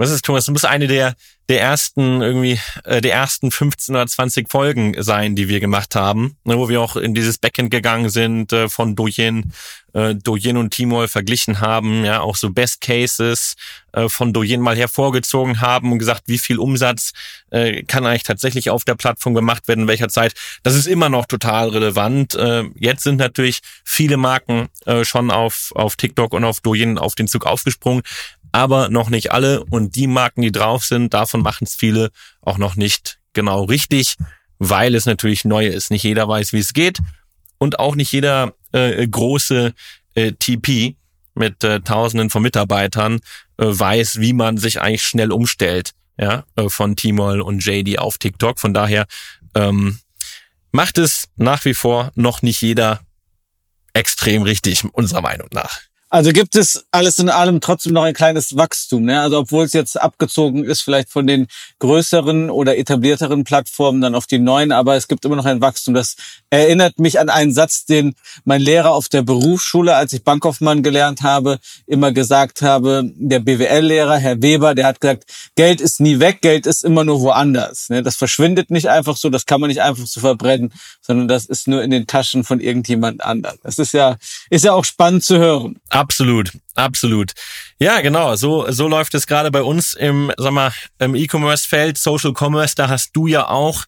was 0.00 0.10
ist, 0.10 0.24
Thomas? 0.24 0.46
Du 0.46 0.54
bist 0.54 0.64
eine 0.64 0.86
der, 0.86 1.14
der 1.50 1.60
ersten, 1.60 2.22
irgendwie, 2.22 2.60
äh, 2.84 3.00
der 3.00 3.12
ersten 3.12 3.50
15 3.50 3.96
oder 3.96 4.06
20 4.06 4.48
Folgen 4.48 4.94
sein, 5.02 5.34
die 5.34 5.48
wir 5.48 5.58
gemacht 5.58 5.96
haben, 5.96 6.36
ne, 6.44 6.56
wo 6.56 6.68
wir 6.68 6.80
auch 6.80 6.94
in 6.94 7.12
dieses 7.12 7.38
Backend 7.38 7.72
gegangen 7.72 8.08
sind, 8.08 8.52
äh, 8.52 8.68
von 8.68 8.94
Douyin, 8.94 9.52
äh, 9.92 10.14
Douyin 10.14 10.56
und 10.56 10.70
Timol 10.70 11.08
verglichen 11.08 11.60
haben, 11.60 12.04
ja, 12.04 12.20
auch 12.20 12.36
so 12.36 12.50
Best 12.50 12.80
Cases 12.80 13.56
äh, 13.92 14.08
von 14.08 14.32
Douyin 14.32 14.60
mal 14.60 14.76
hervorgezogen 14.76 15.60
haben 15.60 15.90
und 15.90 15.98
gesagt, 15.98 16.22
wie 16.26 16.38
viel 16.38 16.60
Umsatz 16.60 17.10
äh, 17.50 17.82
kann 17.82 18.06
eigentlich 18.06 18.22
tatsächlich 18.22 18.70
auf 18.70 18.84
der 18.84 18.94
Plattform 18.94 19.34
gemacht 19.34 19.66
werden, 19.66 19.80
in 19.80 19.88
welcher 19.88 20.08
Zeit. 20.08 20.34
Das 20.62 20.76
ist 20.76 20.86
immer 20.86 21.08
noch 21.08 21.26
total 21.26 21.70
relevant. 21.70 22.36
Äh, 22.36 22.64
jetzt 22.76 23.02
sind 23.02 23.16
natürlich 23.16 23.58
viele 23.82 24.16
Marken 24.16 24.68
äh, 24.86 25.04
schon 25.04 25.32
auf, 25.32 25.72
auf 25.74 25.96
TikTok 25.96 26.32
und 26.32 26.44
auf 26.44 26.60
Douyin 26.60 26.96
auf 26.96 27.16
den 27.16 27.26
Zug 27.26 27.44
aufgesprungen 27.44 28.02
aber 28.52 28.88
noch 28.88 29.10
nicht 29.10 29.32
alle. 29.32 29.64
Und 29.64 29.96
die 29.96 30.06
Marken, 30.06 30.42
die 30.42 30.52
drauf 30.52 30.84
sind, 30.84 31.14
davon 31.14 31.42
machen 31.42 31.64
es 31.64 31.74
viele 31.74 32.10
auch 32.40 32.58
noch 32.58 32.76
nicht 32.76 33.20
genau 33.32 33.64
richtig, 33.64 34.16
weil 34.58 34.94
es 34.94 35.06
natürlich 35.06 35.44
neu 35.44 35.66
ist. 35.66 35.90
Nicht 35.90 36.04
jeder 36.04 36.28
weiß, 36.28 36.52
wie 36.52 36.58
es 36.58 36.72
geht 36.72 36.98
und 37.58 37.78
auch 37.78 37.94
nicht 37.94 38.12
jeder 38.12 38.54
äh, 38.72 39.06
große 39.06 39.74
äh, 40.14 40.32
TP 40.32 40.96
mit 41.34 41.62
äh, 41.62 41.80
Tausenden 41.80 42.30
von 42.30 42.42
Mitarbeitern 42.42 43.20
äh, 43.58 43.66
weiß, 43.66 44.20
wie 44.20 44.32
man 44.32 44.56
sich 44.56 44.80
eigentlich 44.80 45.04
schnell 45.04 45.32
umstellt, 45.32 45.92
ja, 46.18 46.44
äh, 46.56 46.68
von 46.68 46.96
Tmall 46.96 47.40
und 47.40 47.64
JD 47.64 47.98
auf 47.98 48.18
TikTok. 48.18 48.58
Von 48.58 48.74
daher 48.74 49.06
ähm, 49.54 49.98
macht 50.72 50.98
es 50.98 51.28
nach 51.36 51.64
wie 51.64 51.74
vor 51.74 52.10
noch 52.14 52.42
nicht 52.42 52.60
jeder 52.62 53.00
extrem 53.92 54.42
richtig, 54.42 54.84
unserer 54.92 55.22
Meinung 55.22 55.48
nach. 55.52 55.80
Also 56.12 56.32
gibt 56.32 56.56
es 56.56 56.84
alles 56.90 57.20
in 57.20 57.28
allem 57.28 57.60
trotzdem 57.60 57.92
noch 57.92 58.02
ein 58.02 58.14
kleines 58.14 58.56
Wachstum. 58.56 59.04
Ne? 59.04 59.20
Also 59.20 59.38
obwohl 59.38 59.64
es 59.64 59.72
jetzt 59.72 60.00
abgezogen 60.00 60.64
ist, 60.64 60.80
vielleicht 60.80 61.08
von 61.08 61.24
den 61.24 61.46
größeren 61.78 62.50
oder 62.50 62.76
etablierteren 62.76 63.44
Plattformen 63.44 64.00
dann 64.00 64.16
auf 64.16 64.26
die 64.26 64.40
neuen, 64.40 64.72
aber 64.72 64.96
es 64.96 65.06
gibt 65.06 65.24
immer 65.24 65.36
noch 65.36 65.44
ein 65.44 65.60
Wachstum. 65.60 65.94
Das 65.94 66.16
erinnert 66.50 66.98
mich 66.98 67.20
an 67.20 67.28
einen 67.28 67.52
Satz, 67.52 67.84
den 67.84 68.16
mein 68.44 68.60
Lehrer 68.60 68.90
auf 68.90 69.08
der 69.08 69.22
Berufsschule, 69.22 69.94
als 69.94 70.12
ich 70.12 70.24
Bankkaufmann 70.24 70.82
gelernt 70.82 71.22
habe, 71.22 71.60
immer 71.86 72.10
gesagt 72.10 72.60
habe. 72.60 73.04
Der 73.14 73.38
BWL-Lehrer, 73.38 74.18
Herr 74.18 74.42
Weber, 74.42 74.74
der 74.74 74.86
hat 74.86 75.00
gesagt, 75.00 75.26
Geld 75.54 75.80
ist 75.80 76.00
nie 76.00 76.18
weg, 76.18 76.40
Geld 76.42 76.66
ist 76.66 76.84
immer 76.84 77.04
nur 77.04 77.20
woanders. 77.20 77.88
Ne? 77.88 78.02
Das 78.02 78.16
verschwindet 78.16 78.72
nicht 78.72 78.88
einfach 78.88 79.16
so, 79.16 79.30
das 79.30 79.46
kann 79.46 79.60
man 79.60 79.68
nicht 79.68 79.80
einfach 79.80 80.06
so 80.08 80.18
verbrennen, 80.18 80.72
sondern 81.00 81.28
das 81.28 81.46
ist 81.46 81.68
nur 81.68 81.84
in 81.84 81.92
den 81.92 82.08
Taschen 82.08 82.42
von 82.42 82.58
irgendjemand 82.58 83.22
anderem. 83.22 83.58
Das 83.62 83.78
ist 83.78 83.92
ja, 83.92 84.16
ist 84.50 84.64
ja 84.64 84.72
auch 84.72 84.84
spannend 84.84 85.22
zu 85.22 85.38
hören. 85.38 85.78
Absolut, 86.00 86.52
absolut. 86.76 87.32
Ja, 87.78 88.00
genau. 88.00 88.34
So 88.36 88.70
so 88.70 88.88
läuft 88.88 89.14
es 89.14 89.26
gerade 89.26 89.50
bei 89.50 89.62
uns 89.62 89.92
im, 89.92 90.32
sag 90.38 90.52
mal, 90.52 90.72
im 90.98 91.14
E-Commerce-Feld, 91.14 91.98
Social 91.98 92.32
Commerce. 92.32 92.74
Da 92.74 92.88
hast 92.88 93.14
du 93.14 93.26
ja 93.26 93.48
auch 93.48 93.84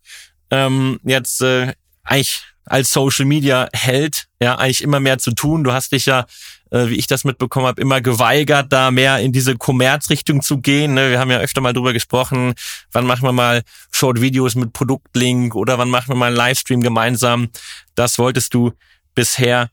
ähm, 0.50 1.00
jetzt 1.04 1.40
äh, 1.40 1.73
eigentlich 2.04 2.42
als 2.66 2.92
Social 2.92 3.25
Media 3.25 3.66
Held 3.73 4.26
ja 4.42 4.59
eigentlich 4.59 4.83
immer 4.83 5.00
mehr 5.00 5.16
zu 5.16 5.33
tun. 5.33 5.64
Du 5.64 5.73
hast 5.73 5.92
dich 5.92 6.04
ja 6.04 6.26
äh, 6.71 6.88
wie 6.90 6.97
ich 6.97 7.07
das 7.07 7.25
mitbekommen 7.25 7.66
habe, 7.66 7.81
immer 7.81 8.02
geweigert, 8.02 8.73
da 8.75 8.90
mehr 8.90 9.19
in 9.21 9.33
diese 9.33 9.57
Kommerzrichtung 9.57 10.42
zu 10.42 10.59
gehen. 10.59 10.92
Ne? 10.92 11.11
Wir 11.11 11.19
haben 11.19 11.31
ja 11.31 11.38
öfter 11.38 11.62
mal 11.62 11.73
drüber 11.73 11.95
gesprochen, 11.95 12.52
wann 12.92 13.07
machen 13.07 13.23
wir 13.23 13.33
mal 13.33 13.62
Short-Videos 13.90 14.54
mit 14.54 14.75
Produktlink 14.75 15.54
oder 15.54 15.78
wann 15.78 15.88
machen 15.88 16.09
wir 16.09 16.16
mal 16.16 16.26
einen 16.26 16.37
Livestream 16.37 16.83
gemeinsam. 16.83 17.49
Das 17.95 18.19
wolltest 18.19 18.52
du 18.52 18.73
bisher 19.14 19.71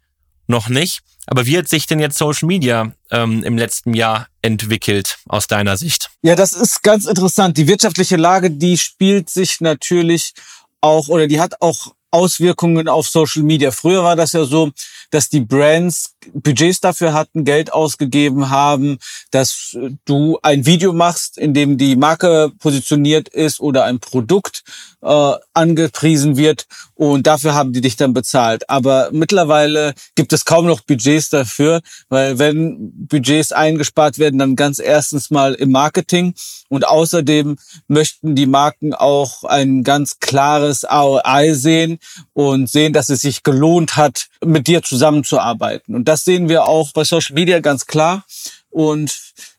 noch 0.47 0.69
nicht. 0.69 1.01
Aber 1.31 1.45
wie 1.45 1.59
hat 1.59 1.69
sich 1.69 1.85
denn 1.85 1.99
jetzt 1.99 2.17
Social 2.17 2.47
Media 2.47 2.91
ähm, 3.11 3.43
im 3.43 3.55
letzten 3.55 3.93
Jahr 3.93 4.27
entwickelt 4.41 5.19
aus 5.27 5.45
deiner 5.45 5.77
Sicht? 5.77 6.09
Ja, 6.23 6.35
das 6.35 6.53
ist 6.53 6.81
ganz 6.81 7.05
interessant. 7.05 7.55
Die 7.57 7.67
wirtschaftliche 7.67 8.15
Lage, 8.15 8.49
die 8.49 8.79
spielt 8.79 9.29
sich 9.29 9.61
natürlich 9.61 10.33
auch 10.81 11.07
oder 11.07 11.27
die 11.27 11.39
hat 11.39 11.61
auch 11.61 11.93
Auswirkungen 12.09 12.87
auf 12.87 13.07
Social 13.07 13.43
Media. 13.43 13.69
Früher 13.69 14.03
war 14.03 14.15
das 14.15 14.31
ja 14.31 14.43
so, 14.43 14.71
dass 15.11 15.29
die 15.29 15.41
Brands 15.41 16.15
Budgets 16.33 16.79
dafür 16.79 17.13
hatten, 17.13 17.45
Geld 17.45 17.73
ausgegeben 17.73 18.49
haben, 18.49 18.97
dass 19.31 19.77
du 20.05 20.39
ein 20.41 20.65
Video 20.65 20.93
machst, 20.93 21.37
in 21.37 21.53
dem 21.53 21.77
die 21.77 21.95
Marke 21.95 22.51
positioniert 22.59 23.29
ist 23.29 23.59
oder 23.59 23.85
ein 23.85 23.99
Produkt 23.99 24.63
äh, 25.01 25.33
angepriesen 25.53 26.35
wird 26.35 26.65
und 26.95 27.27
dafür 27.27 27.53
haben 27.53 27.71
die 27.71 27.81
dich 27.81 27.95
dann 27.95 28.13
bezahlt. 28.13 28.69
Aber 28.69 29.09
mittlerweile 29.11 29.93
gibt 30.15 30.33
es 30.33 30.45
kaum 30.45 30.65
noch 30.65 30.81
Budgets 30.81 31.29
dafür, 31.29 31.81
weil 32.09 32.39
wenn 32.39 32.91
Budgets 33.07 33.51
eingespart 33.51 34.19
werden, 34.19 34.39
dann 34.39 34.55
ganz 34.55 34.79
erstens 34.79 35.29
mal 35.29 35.53
im 35.53 35.71
Marketing 35.71 36.33
und 36.67 36.85
außerdem 36.85 37.57
möchten 37.87 38.35
die 38.35 38.45
Marken 38.45 38.93
auch 38.93 39.43
ein 39.45 39.83
ganz 39.83 40.19
klares 40.19 40.83
ROI 40.83 41.53
sehen 41.53 41.99
und 42.33 42.69
sehen, 42.69 42.91
dass 42.91 43.09
es 43.09 43.21
sich 43.21 43.43
gelohnt 43.43 43.95
hat, 43.95 44.27
mit 44.43 44.67
dir 44.67 44.83
zusammenzuarbeiten. 44.83 45.95
Und 45.95 46.08
das 46.09 46.25
sehen 46.25 46.49
wir 46.49 46.65
auch 46.65 46.91
bei 46.91 47.03
Social 47.03 47.35
Media 47.35 47.59
ganz 47.59 47.85
klar. 47.85 48.25
Und 48.71 49.15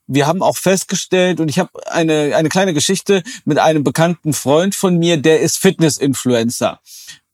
wir 0.09 0.27
haben 0.27 0.43
auch 0.43 0.57
festgestellt, 0.57 1.39
und 1.39 1.49
ich 1.49 1.61
habe 1.61 1.71
eine, 1.87 2.35
eine 2.35 2.49
kleine 2.49 2.75
Geschichte 2.75 3.23
mit 3.45 3.59
einem 3.59 3.85
bekannten 3.85 4.33
Freund 4.33 4.75
von 4.75 4.99
mir, 4.99 5.17
der 5.17 5.41
ist 5.41 5.59
Fitness-Influencer 5.59 6.81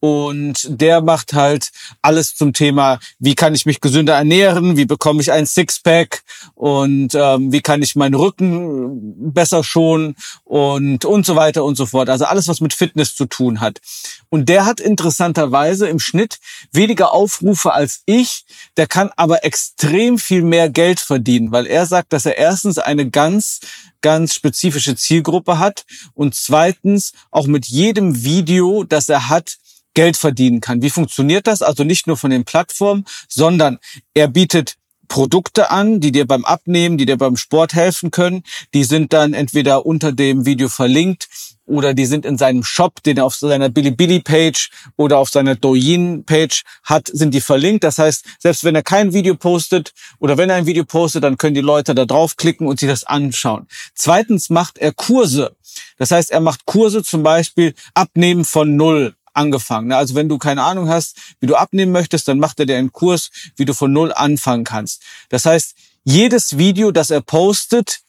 und 0.06 0.68
der 0.68 1.00
macht 1.00 1.32
halt 1.32 1.72
alles 2.00 2.36
zum 2.36 2.52
Thema, 2.52 3.00
wie 3.18 3.34
kann 3.34 3.56
ich 3.56 3.66
mich 3.66 3.80
gesünder 3.80 4.14
ernähren, 4.14 4.76
wie 4.76 4.84
bekomme 4.84 5.20
ich 5.20 5.32
ein 5.32 5.46
Sixpack 5.46 6.22
und 6.54 7.14
ähm, 7.16 7.50
wie 7.50 7.60
kann 7.60 7.82
ich 7.82 7.96
meinen 7.96 8.14
Rücken 8.14 9.32
besser 9.32 9.64
schonen 9.64 10.14
und 10.44 11.04
und 11.04 11.26
so 11.26 11.34
weiter 11.34 11.64
und 11.64 11.76
so 11.76 11.86
fort. 11.86 12.08
Also 12.08 12.25
alles, 12.25 12.46
was 12.46 12.60
mit 12.60 12.72
Fitness 12.72 13.16
zu 13.16 13.26
tun 13.26 13.60
hat. 13.60 13.80
Und 14.28 14.48
der 14.48 14.64
hat 14.64 14.78
interessanterweise 14.78 15.88
im 15.88 15.98
Schnitt 15.98 16.38
weniger 16.70 17.12
Aufrufe 17.12 17.72
als 17.72 18.02
ich, 18.06 18.44
der 18.76 18.86
kann 18.86 19.10
aber 19.16 19.44
extrem 19.44 20.18
viel 20.18 20.42
mehr 20.42 20.70
Geld 20.70 21.00
verdienen, 21.00 21.50
weil 21.50 21.66
er 21.66 21.86
sagt, 21.86 22.12
dass 22.12 22.26
er 22.26 22.38
erstens 22.38 22.78
eine 22.78 23.10
ganz 23.10 23.60
ganz 24.02 24.34
spezifische 24.34 24.94
Zielgruppe 24.94 25.58
hat 25.58 25.84
und 26.14 26.36
zweitens 26.36 27.12
auch 27.32 27.48
mit 27.48 27.66
jedem 27.66 28.22
Video, 28.22 28.84
das 28.84 29.08
er 29.08 29.28
hat, 29.28 29.56
Geld 29.96 30.16
verdienen 30.16 30.60
kann. 30.60 30.82
Wie 30.82 30.90
funktioniert 30.90 31.46
das? 31.46 31.62
Also 31.62 31.82
nicht 31.82 32.06
nur 32.06 32.16
von 32.16 32.30
den 32.30 32.44
Plattformen, 32.44 33.06
sondern 33.28 33.78
er 34.14 34.28
bietet 34.28 34.76
Produkte 35.08 35.70
an, 35.70 36.00
die 36.00 36.12
dir 36.12 36.26
beim 36.26 36.44
Abnehmen, 36.44 36.98
die 36.98 37.06
dir 37.06 37.16
beim 37.16 37.36
Sport 37.36 37.74
helfen 37.74 38.10
können. 38.10 38.42
Die 38.74 38.84
sind 38.84 39.12
dann 39.12 39.32
entweder 39.32 39.86
unter 39.86 40.12
dem 40.12 40.44
Video 40.44 40.68
verlinkt 40.68 41.28
oder 41.64 41.94
die 41.94 42.04
sind 42.04 42.26
in 42.26 42.36
seinem 42.36 42.62
Shop, 42.62 43.02
den 43.02 43.16
er 43.16 43.24
auf 43.24 43.36
seiner 43.36 43.70
Bilibili-Page 43.70 44.70
oder 44.96 45.18
auf 45.18 45.30
seiner 45.30 45.56
Douyin-Page 45.56 46.62
hat, 46.84 47.08
sind 47.12 47.32
die 47.32 47.40
verlinkt. 47.40 47.82
Das 47.82 47.98
heißt, 47.98 48.24
selbst 48.38 48.64
wenn 48.64 48.74
er 48.74 48.82
kein 48.82 49.14
Video 49.14 49.34
postet 49.34 49.92
oder 50.18 50.36
wenn 50.36 50.50
er 50.50 50.56
ein 50.56 50.66
Video 50.66 50.84
postet, 50.84 51.24
dann 51.24 51.38
können 51.38 51.54
die 51.54 51.62
Leute 51.62 51.94
da 51.94 52.04
draufklicken 52.04 52.66
und 52.66 52.80
sich 52.80 52.88
das 52.88 53.04
anschauen. 53.04 53.66
Zweitens 53.94 54.50
macht 54.50 54.76
er 54.76 54.92
Kurse. 54.92 55.56
Das 55.98 56.10
heißt, 56.10 56.30
er 56.30 56.40
macht 56.40 56.66
Kurse 56.66 57.02
zum 57.02 57.22
Beispiel 57.22 57.74
Abnehmen 57.94 58.44
von 58.44 58.76
Null 58.76 59.15
angefangen. 59.37 59.93
Also 59.93 60.14
wenn 60.14 60.28
du 60.28 60.38
keine 60.38 60.62
Ahnung 60.62 60.88
hast, 60.88 61.16
wie 61.40 61.47
du 61.47 61.55
abnehmen 61.57 61.93
möchtest, 61.93 62.28
dann 62.28 62.38
macht 62.38 62.59
er 62.61 62.66
dir 62.66 62.76
einen 62.76 62.93
Kurs, 62.93 63.31
wie 63.57 63.64
du 63.64 63.75
von 63.75 63.93
Null 63.93 64.12
anfangen 64.12 64.64
kannst. 64.64 65.02
Das 65.28 65.45
heißt, 65.45 65.75
jedes 66.05 66.57
Video, 66.59 66.90
das 66.93 67.11
er 67.11 67.21
postet, 67.21 68.00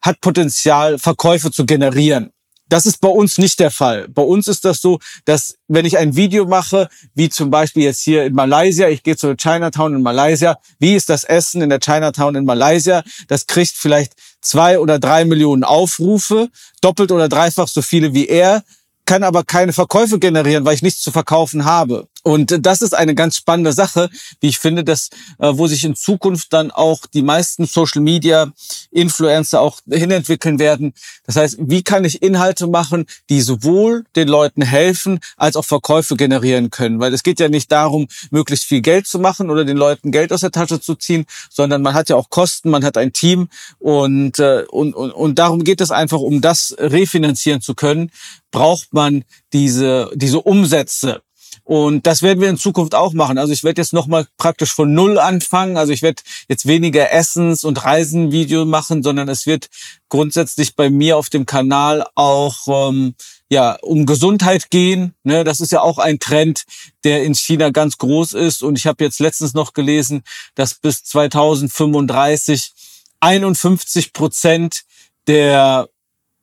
hat 0.00 0.20
Potenzial, 0.20 0.98
Verkäufe 0.98 1.50
zu 1.50 1.66
generieren. 1.66 2.32
Das 2.68 2.84
ist 2.84 3.00
bei 3.00 3.08
uns 3.08 3.38
nicht 3.38 3.60
der 3.60 3.70
Fall. 3.70 4.08
Bei 4.08 4.22
uns 4.22 4.48
ist 4.48 4.64
das 4.64 4.80
so, 4.80 4.98
dass 5.24 5.54
wenn 5.68 5.84
ich 5.84 5.98
ein 5.98 6.16
Video 6.16 6.46
mache, 6.46 6.88
wie 7.14 7.28
zum 7.28 7.50
Beispiel 7.50 7.84
jetzt 7.84 8.00
hier 8.00 8.24
in 8.24 8.34
Malaysia, 8.34 8.88
ich 8.88 9.04
gehe 9.04 9.16
zur 9.16 9.36
Chinatown 9.36 9.94
in 9.94 10.02
Malaysia, 10.02 10.58
wie 10.80 10.96
ist 10.96 11.08
das 11.08 11.22
Essen 11.22 11.62
in 11.62 11.68
der 11.68 11.78
Chinatown 11.78 12.34
in 12.34 12.44
Malaysia? 12.44 13.04
Das 13.28 13.46
kriegt 13.46 13.74
vielleicht 13.76 14.14
zwei 14.40 14.80
oder 14.80 14.98
drei 14.98 15.24
Millionen 15.24 15.62
Aufrufe, 15.62 16.48
doppelt 16.80 17.12
oder 17.12 17.28
dreifach 17.28 17.68
so 17.68 17.82
viele 17.82 18.14
wie 18.14 18.26
er 18.26 18.64
kann 19.06 19.22
aber 19.22 19.44
keine 19.44 19.72
Verkäufe 19.72 20.18
generieren, 20.18 20.64
weil 20.64 20.74
ich 20.74 20.82
nichts 20.82 21.00
zu 21.00 21.12
verkaufen 21.12 21.64
habe. 21.64 22.08
Und 22.26 22.66
das 22.66 22.82
ist 22.82 22.92
eine 22.92 23.14
ganz 23.14 23.36
spannende 23.36 23.72
Sache, 23.72 24.10
wie 24.40 24.48
ich 24.48 24.58
finde, 24.58 24.82
dass, 24.82 25.10
äh, 25.38 25.52
wo 25.52 25.68
sich 25.68 25.84
in 25.84 25.94
Zukunft 25.94 26.52
dann 26.52 26.72
auch 26.72 27.06
die 27.06 27.22
meisten 27.22 27.66
Social 27.66 28.02
Media 28.02 28.52
Influencer 28.90 29.60
auch 29.60 29.78
hinentwickeln 29.88 30.58
werden. 30.58 30.92
Das 31.24 31.36
heißt, 31.36 31.58
wie 31.60 31.84
kann 31.84 32.04
ich 32.04 32.22
Inhalte 32.22 32.66
machen, 32.66 33.06
die 33.30 33.40
sowohl 33.40 34.06
den 34.16 34.26
Leuten 34.26 34.62
helfen, 34.62 35.20
als 35.36 35.54
auch 35.54 35.64
Verkäufe 35.64 36.16
generieren 36.16 36.70
können? 36.70 36.98
Weil 36.98 37.14
es 37.14 37.22
geht 37.22 37.38
ja 37.38 37.48
nicht 37.48 37.70
darum, 37.70 38.08
möglichst 38.32 38.64
viel 38.64 38.80
Geld 38.80 39.06
zu 39.06 39.20
machen 39.20 39.48
oder 39.48 39.64
den 39.64 39.76
Leuten 39.76 40.10
Geld 40.10 40.32
aus 40.32 40.40
der 40.40 40.50
Tasche 40.50 40.80
zu 40.80 40.96
ziehen, 40.96 41.26
sondern 41.48 41.80
man 41.80 41.94
hat 41.94 42.08
ja 42.08 42.16
auch 42.16 42.28
Kosten, 42.28 42.70
man 42.70 42.84
hat 42.84 42.96
ein 42.96 43.12
Team 43.12 43.48
und, 43.78 44.40
äh, 44.40 44.64
und, 44.68 44.96
und, 44.96 45.12
und 45.12 45.38
darum 45.38 45.62
geht 45.62 45.80
es 45.80 45.92
einfach, 45.92 46.18
um 46.18 46.40
das 46.40 46.74
refinanzieren 46.76 47.60
zu 47.60 47.76
können, 47.76 48.10
braucht 48.56 48.94
man 48.94 49.22
diese, 49.52 50.10
diese 50.14 50.40
Umsätze. 50.40 51.20
Und 51.62 52.06
das 52.06 52.22
werden 52.22 52.40
wir 52.40 52.48
in 52.48 52.56
Zukunft 52.56 52.94
auch 52.94 53.12
machen. 53.12 53.36
Also 53.36 53.52
ich 53.52 53.64
werde 53.64 53.82
jetzt 53.82 53.92
nochmal 53.92 54.26
praktisch 54.38 54.72
von 54.72 54.94
Null 54.94 55.18
anfangen. 55.18 55.76
Also 55.76 55.92
ich 55.92 56.00
werde 56.00 56.22
jetzt 56.48 56.64
weniger 56.66 57.12
Essens- 57.12 57.64
und 57.64 57.84
Reisenvideo 57.84 58.64
machen, 58.64 59.02
sondern 59.02 59.28
es 59.28 59.44
wird 59.44 59.68
grundsätzlich 60.08 60.74
bei 60.74 60.88
mir 60.88 61.18
auf 61.18 61.28
dem 61.28 61.44
Kanal 61.44 62.06
auch 62.14 62.88
ähm, 62.88 63.14
ja 63.50 63.76
um 63.82 64.06
Gesundheit 64.06 64.70
gehen. 64.70 65.12
Ne, 65.22 65.44
das 65.44 65.60
ist 65.60 65.72
ja 65.72 65.82
auch 65.82 65.98
ein 65.98 66.18
Trend, 66.18 66.64
der 67.04 67.24
in 67.24 67.34
China 67.34 67.68
ganz 67.68 67.98
groß 67.98 68.32
ist. 68.32 68.62
Und 68.62 68.78
ich 68.78 68.86
habe 68.86 69.04
jetzt 69.04 69.20
letztens 69.20 69.52
noch 69.52 69.74
gelesen, 69.74 70.22
dass 70.54 70.76
bis 70.76 71.04
2035 71.04 72.72
51 73.20 74.14
Prozent 74.14 74.84
der 75.26 75.90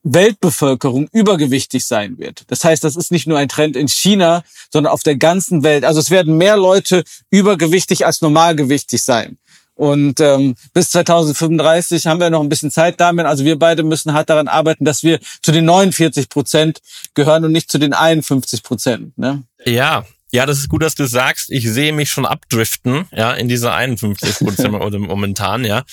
Weltbevölkerung 0.03 1.07
übergewichtig 1.11 1.85
sein 1.85 2.17
wird. 2.17 2.43
Das 2.47 2.63
heißt, 2.63 2.83
das 2.83 2.95
ist 2.95 3.11
nicht 3.11 3.25
nur 3.25 3.37
ein 3.37 3.49
Trend 3.49 3.75
in 3.75 3.87
China, 3.87 4.43
sondern 4.71 4.91
auf 4.91 5.03
der 5.03 5.15
ganzen 5.15 5.63
Welt. 5.63 5.85
Also 5.85 5.99
es 5.99 6.11
werden 6.11 6.37
mehr 6.37 6.57
Leute 6.57 7.03
übergewichtig 7.29 8.05
als 8.05 8.21
normalgewichtig 8.21 9.01
sein. 9.01 9.37
Und 9.75 10.19
ähm, 10.19 10.55
bis 10.73 10.89
2035 10.91 12.05
haben 12.05 12.19
wir 12.19 12.29
noch 12.29 12.41
ein 12.41 12.49
bisschen 12.49 12.69
Zeit 12.69 12.99
damit. 12.99 13.25
Also 13.25 13.43
wir 13.43 13.57
beide 13.57 13.83
müssen 13.83 14.13
hart 14.13 14.29
daran 14.29 14.47
arbeiten, 14.47 14.85
dass 14.85 15.01
wir 15.03 15.19
zu 15.41 15.51
den 15.51 15.65
49 15.65 16.29
Prozent 16.29 16.81
gehören 17.15 17.45
und 17.45 17.51
nicht 17.51 17.71
zu 17.71 17.79
den 17.79 17.93
51 17.93 18.61
Prozent. 18.61 19.17
Ne? 19.17 19.43
Ja, 19.65 20.05
ja, 20.31 20.45
das 20.45 20.57
ist 20.57 20.69
gut, 20.69 20.81
dass 20.81 20.95
du 20.95 21.05
sagst. 21.05 21.51
Ich 21.51 21.69
sehe 21.69 21.93
mich 21.93 22.09
schon 22.09 22.25
abdriften, 22.25 23.05
ja, 23.11 23.33
in 23.33 23.47
diese 23.47 23.71
51 23.71 24.39
Prozent 24.39 24.71
momentan, 24.99 25.63
ja. 25.63 25.83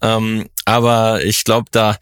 Ähm, 0.00 0.48
aber 0.64 1.22
ich 1.24 1.44
glaube, 1.44 1.68
da 1.70 1.98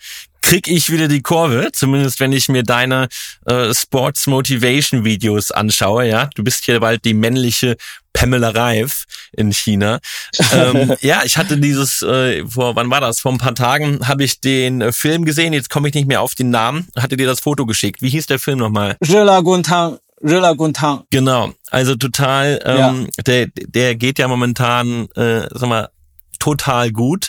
krieg 0.48 0.66
ich 0.66 0.90
wieder 0.90 1.08
die 1.08 1.20
Kurve, 1.20 1.68
zumindest 1.72 2.20
wenn 2.20 2.32
ich 2.32 2.48
mir 2.48 2.62
deine 2.62 3.08
äh, 3.44 3.74
Sports 3.74 4.26
Motivation 4.26 5.04
Videos 5.04 5.50
anschaue, 5.50 6.08
ja. 6.08 6.30
Du 6.36 6.42
bist 6.42 6.64
hier 6.64 6.80
bald 6.80 7.04
die 7.04 7.12
männliche 7.12 7.76
Pamela 8.14 8.48
Reif 8.48 9.04
in 9.32 9.52
China. 9.52 9.98
ähm, 10.54 10.94
ja, 11.02 11.20
ich 11.22 11.36
hatte 11.36 11.58
dieses, 11.58 12.00
äh, 12.00 12.46
vor, 12.46 12.76
wann 12.76 12.88
war 12.90 13.02
das? 13.02 13.20
Vor 13.20 13.32
ein 13.32 13.36
paar 13.36 13.54
Tagen 13.54 14.08
habe 14.08 14.24
ich 14.24 14.40
den 14.40 14.80
äh, 14.80 14.90
Film 14.90 15.26
gesehen, 15.26 15.52
jetzt 15.52 15.68
komme 15.68 15.88
ich 15.88 15.94
nicht 15.94 16.08
mehr 16.08 16.22
auf 16.22 16.34
den 16.34 16.48
Namen, 16.48 16.88
hatte 16.96 17.18
dir 17.18 17.26
das 17.26 17.40
Foto 17.40 17.66
geschickt. 17.66 18.00
Wie 18.00 18.08
hieß 18.08 18.24
der 18.24 18.38
Film 18.38 18.58
nochmal? 18.58 18.96
Rilla 19.06 19.40
Guntang. 19.40 19.98
Rilla 20.24 20.54
Guntang. 20.54 21.02
Genau, 21.10 21.52
also 21.70 21.94
total, 21.94 22.58
ähm, 22.64 23.06
ja. 23.18 23.22
der, 23.22 23.46
der 23.54 23.96
geht 23.96 24.18
ja 24.18 24.26
momentan, 24.26 25.08
äh, 25.14 25.46
sag 25.52 25.68
mal, 25.68 25.90
total 26.38 26.90
gut 26.90 27.28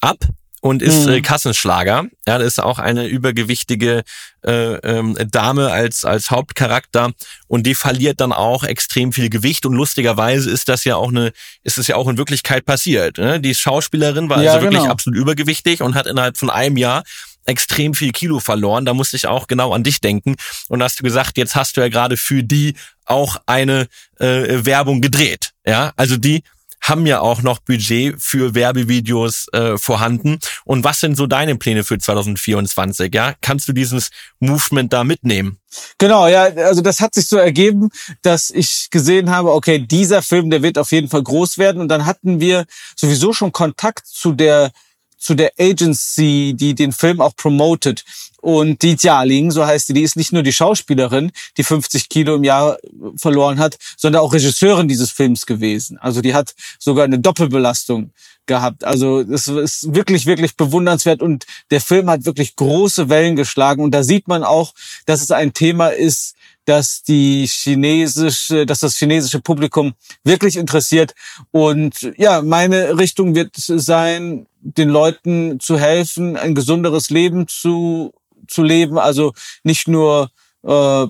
ab 0.00 0.18
und 0.60 0.82
ist 0.82 1.06
mhm. 1.06 1.14
äh, 1.14 1.20
Kassenschlager. 1.20 2.06
Ja, 2.26 2.38
das 2.38 2.46
ist 2.46 2.62
auch 2.62 2.78
eine 2.78 3.06
übergewichtige 3.06 4.02
äh, 4.44 4.74
ähm, 4.74 5.16
Dame 5.30 5.70
als 5.70 6.04
als 6.04 6.30
Hauptcharakter 6.30 7.12
und 7.48 7.66
die 7.66 7.74
verliert 7.74 8.20
dann 8.20 8.32
auch 8.32 8.64
extrem 8.64 9.12
viel 9.12 9.30
Gewicht 9.30 9.66
und 9.66 9.74
lustigerweise 9.74 10.50
ist 10.50 10.68
das 10.68 10.84
ja 10.84 10.96
auch 10.96 11.08
eine 11.08 11.32
ist 11.62 11.78
es 11.78 11.86
ja 11.86 11.96
auch 11.96 12.08
in 12.08 12.18
Wirklichkeit 12.18 12.64
passiert. 12.64 13.18
Ne? 13.18 13.40
Die 13.40 13.54
Schauspielerin 13.54 14.28
war 14.28 14.42
ja, 14.42 14.52
also 14.52 14.62
wirklich 14.62 14.80
genau. 14.80 14.92
absolut 14.92 15.18
übergewichtig 15.18 15.82
und 15.82 15.94
hat 15.94 16.06
innerhalb 16.06 16.36
von 16.36 16.50
einem 16.50 16.76
Jahr 16.76 17.02
extrem 17.46 17.94
viel 17.94 18.12
Kilo 18.12 18.38
verloren. 18.38 18.84
Da 18.84 18.94
musste 18.94 19.16
ich 19.16 19.26
auch 19.26 19.46
genau 19.46 19.72
an 19.72 19.82
dich 19.82 20.00
denken 20.00 20.36
und 20.68 20.82
hast 20.82 21.00
du 21.00 21.02
gesagt, 21.02 21.38
jetzt 21.38 21.56
hast 21.56 21.76
du 21.76 21.80
ja 21.80 21.88
gerade 21.88 22.16
für 22.16 22.42
die 22.42 22.74
auch 23.06 23.38
eine 23.46 23.88
äh, 24.18 24.64
Werbung 24.64 25.00
gedreht. 25.00 25.50
Ja, 25.66 25.92
also 25.96 26.16
die 26.16 26.42
haben 26.80 27.06
ja 27.06 27.20
auch 27.20 27.42
noch 27.42 27.58
Budget 27.60 28.16
für 28.18 28.54
Werbevideos 28.54 29.48
äh, 29.52 29.76
vorhanden. 29.76 30.38
Und 30.64 30.84
was 30.84 31.00
sind 31.00 31.16
so 31.16 31.26
deine 31.26 31.56
Pläne 31.56 31.84
für 31.84 31.98
2024? 31.98 33.14
Ja, 33.14 33.34
kannst 33.40 33.68
du 33.68 33.72
dieses 33.72 34.10
Movement 34.38 34.92
da 34.92 35.04
mitnehmen? 35.04 35.58
Genau, 35.98 36.26
ja, 36.26 36.44
also 36.44 36.80
das 36.80 37.00
hat 37.00 37.14
sich 37.14 37.26
so 37.26 37.36
ergeben, 37.36 37.90
dass 38.22 38.50
ich 38.50 38.88
gesehen 38.90 39.30
habe, 39.30 39.52
okay, 39.52 39.78
dieser 39.78 40.22
Film, 40.22 40.50
der 40.50 40.62
wird 40.62 40.78
auf 40.78 40.90
jeden 40.90 41.08
Fall 41.08 41.22
groß 41.22 41.58
werden. 41.58 41.80
Und 41.80 41.88
dann 41.88 42.06
hatten 42.06 42.40
wir 42.40 42.64
sowieso 42.96 43.32
schon 43.32 43.52
Kontakt 43.52 44.06
zu 44.06 44.32
der 44.32 44.72
zu 45.20 45.34
der 45.34 45.52
Agency, 45.58 46.54
die 46.56 46.74
den 46.74 46.92
Film 46.92 47.20
auch 47.20 47.36
promotet. 47.36 48.04
Und 48.40 48.82
die 48.82 48.96
Jialing, 48.98 49.50
so 49.50 49.66
heißt 49.66 49.88
sie, 49.88 49.92
die 49.92 50.02
ist 50.02 50.16
nicht 50.16 50.32
nur 50.32 50.42
die 50.42 50.52
Schauspielerin, 50.52 51.30
die 51.58 51.62
50 51.62 52.08
Kilo 52.08 52.36
im 52.36 52.44
Jahr 52.44 52.78
verloren 53.16 53.58
hat, 53.58 53.76
sondern 53.96 54.22
auch 54.22 54.32
Regisseurin 54.32 54.88
dieses 54.88 55.10
Films 55.10 55.44
gewesen. 55.44 55.98
Also 55.98 56.22
die 56.22 56.34
hat 56.34 56.54
sogar 56.78 57.04
eine 57.04 57.18
Doppelbelastung 57.18 58.12
gehabt. 58.46 58.82
Also 58.82 59.20
es 59.20 59.46
ist 59.46 59.94
wirklich, 59.94 60.24
wirklich 60.24 60.56
bewundernswert 60.56 61.20
und 61.20 61.44
der 61.70 61.82
Film 61.82 62.08
hat 62.08 62.24
wirklich 62.24 62.56
große 62.56 63.10
Wellen 63.10 63.36
geschlagen 63.36 63.84
und 63.84 63.92
da 63.92 64.02
sieht 64.02 64.26
man 64.26 64.42
auch, 64.42 64.72
dass 65.04 65.20
es 65.20 65.30
ein 65.30 65.52
Thema 65.52 65.88
ist, 65.88 66.34
dass 66.70 67.02
die 67.02 67.48
chinesische, 67.48 68.64
dass 68.64 68.78
das 68.78 68.96
chinesische 68.96 69.40
Publikum 69.40 69.94
wirklich 70.22 70.56
interessiert. 70.56 71.14
Und 71.50 72.12
ja, 72.16 72.42
meine 72.42 72.96
Richtung 72.96 73.34
wird 73.34 73.56
sein, 73.56 74.46
den 74.60 74.88
Leuten 74.88 75.58
zu 75.58 75.80
helfen, 75.80 76.36
ein 76.36 76.54
gesunderes 76.54 77.10
Leben 77.10 77.48
zu, 77.48 78.12
zu 78.46 78.62
leben. 78.62 78.98
Also 78.98 79.32
nicht 79.64 79.88
nur 79.88 80.30
äh, 80.62 81.06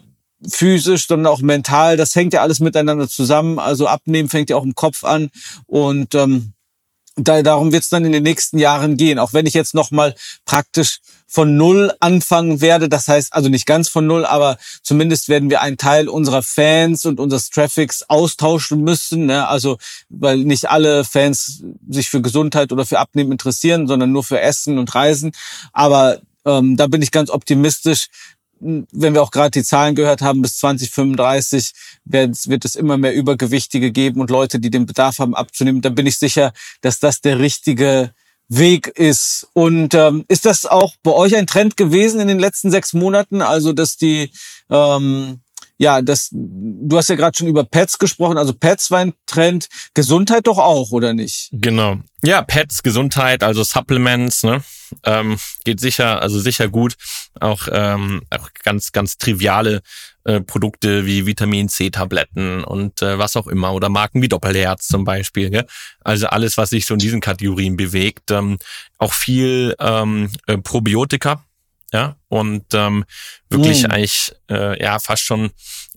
physisch, 0.49 1.07
sondern 1.07 1.31
auch 1.31 1.41
mental. 1.41 1.99
Das 1.99 2.15
hängt 2.15 2.33
ja 2.33 2.41
alles 2.41 2.61
miteinander 2.61 3.07
zusammen. 3.07 3.59
Also 3.59 3.87
abnehmen 3.87 4.31
fängt 4.31 4.49
ja 4.49 4.57
auch 4.57 4.65
im 4.65 4.75
Kopf 4.75 5.05
an. 5.05 5.29
Und 5.67 6.15
ähm, 6.15 6.55
da, 7.25 7.43
darum 7.43 7.73
wird 7.73 7.83
es 7.83 7.89
dann 7.89 8.05
in 8.05 8.13
den 8.13 8.23
nächsten 8.23 8.59
Jahren 8.59 8.97
gehen. 8.97 9.19
Auch 9.19 9.33
wenn 9.33 9.47
ich 9.47 9.55
jetzt 9.55 9.75
nochmal 9.75 10.15
praktisch 10.45 11.01
von 11.27 11.57
Null 11.57 11.93
anfangen 12.01 12.61
werde. 12.61 12.89
Das 12.89 13.07
heißt 13.07 13.33
also 13.33 13.49
nicht 13.49 13.65
ganz 13.65 13.89
von 13.89 14.07
Null, 14.07 14.27
aber 14.27 14.59
zumindest 14.83 15.29
werden 15.29 15.49
wir 15.49 15.61
einen 15.61 15.79
Teil 15.79 16.09
unserer 16.09 16.43
Fans 16.43 17.07
und 17.07 17.21
unseres 17.21 17.51
Traffics 17.51 18.03
austauschen 18.09 18.83
müssen. 18.83 19.27
Ne? 19.27 19.47
Also 19.47 19.79
weil 20.09 20.39
nicht 20.39 20.69
alle 20.69 21.05
Fans 21.05 21.63
sich 21.89 22.11
für 22.11 22.21
Gesundheit 22.21 22.73
oder 22.73 22.85
für 22.85 22.99
Abnehmen 22.99 23.31
interessieren, 23.31 23.87
sondern 23.87 24.11
nur 24.11 24.25
für 24.25 24.41
Essen 24.41 24.79
und 24.79 24.93
Reisen. 24.93 25.31
Aber 25.73 26.21
ähm, 26.45 26.77
da 26.77 26.89
bin 26.89 27.01
ich 27.01 27.13
ganz 27.13 27.31
optimistisch, 27.31 28.09
wenn 28.61 29.15
wir 29.15 29.23
auch 29.23 29.31
gerade 29.31 29.51
die 29.51 29.65
Zahlen 29.65 29.95
gehört 29.95 30.23
haben, 30.23 30.43
bis 30.43 30.59
2035 30.59 31.73
wird, 32.05 32.65
es 32.65 32.75
immer 32.75 32.97
mehr 32.97 33.15
Übergewichtige 33.15 33.91
geben 33.91 34.21
und 34.21 34.31
Leute, 34.31 34.61
die 34.61 34.71
den 34.71 34.87
Bedarf 34.87 35.19
haben 35.19 35.35
abzunehmen. 35.35 35.81
Da 35.81 35.89
bin 35.89 36.07
ich 36.07 36.19
sicher, 36.19 36.53
dass 36.83 36.99
das 36.99 37.21
der 37.21 37.39
richtige 37.39 38.13
Weg 38.49 38.89
ist. 38.89 39.49
Und 39.55 39.95
ähm, 39.95 40.25
ist 40.29 40.45
das 40.45 40.67
auch 40.67 40.95
bei 41.03 41.13
euch 41.13 41.37
ein 41.37 41.47
Trend 41.47 41.77
gewesen 41.77 42.21
in 42.21 42.29
den 42.29 42.39
letzten 42.39 42.71
sechs 42.71 42.93
Monaten? 42.93 43.43
Also, 43.43 43.73
dass 43.73 43.97
die 43.97 44.31
ähm, 44.69 45.41
ja, 45.81 46.03
das, 46.03 46.29
du 46.31 46.99
hast 46.99 47.09
ja 47.09 47.17
gerade 47.17 47.37
schon 47.37 47.47
über 47.47 47.65
Pets 47.65 47.99
gesprochen, 47.99 48.37
also 48.37 48.53
Pets 48.53 48.91
war 48.91 48.99
ein 48.99 49.15
Trend, 49.25 49.67
Gesundheit 49.95 50.47
doch 50.47 50.59
auch, 50.59 50.91
oder 50.91 51.15
nicht? 51.15 51.49
Genau. 51.53 51.97
Ja, 52.23 52.43
Pets, 52.43 52.83
Gesundheit, 52.83 53.43
also 53.43 53.65
Supplements, 53.65 54.45
ne? 54.45 54.63
Ähm, 55.05 55.39
geht 55.65 55.81
sicher, 55.81 56.21
also 56.21 56.39
sicher 56.39 56.69
gut. 56.69 56.97
Auch, 57.41 57.67
ähm, 57.73 58.21
auch 58.29 58.51
ganz, 58.63 58.93
ganz 58.93 59.17
triviale 59.17 59.81
äh, 60.25 60.43
Produkte 60.43 61.07
wie 61.07 61.25
Vitamin 61.25 61.71
C-Tabletten 61.71 62.63
und 62.63 63.01
äh, 63.01 63.19
was 63.19 63.37
auch 63.37 63.47
immer 63.47 63.73
oder 63.73 63.89
Marken 63.89 64.21
wie 64.21 64.29
Doppelherz 64.29 64.87
zum 64.87 65.05
Beispiel. 65.05 65.49
Gell? 65.49 65.67
Also 66.01 66.27
alles, 66.27 66.59
was 66.59 66.69
sich 66.71 66.85
so 66.85 66.93
in 66.93 67.01
diesen 67.01 67.23
Kategorien 67.23 67.79
bewegt. 67.79 68.31
Ähm, 68.31 68.59
auch 68.99 69.15
viel 69.15 69.75
ähm, 69.79 70.31
äh, 70.47 70.59
Probiotika, 70.59 71.43
ja, 71.93 72.17
und 72.29 72.65
ähm, 72.73 73.05
wirklich 73.49 73.83
mm. 73.83 73.91
eigentlich 73.91 74.33
äh, 74.51 74.81
ja 74.83 74.99
fast 74.99 75.25
schon 75.25 75.51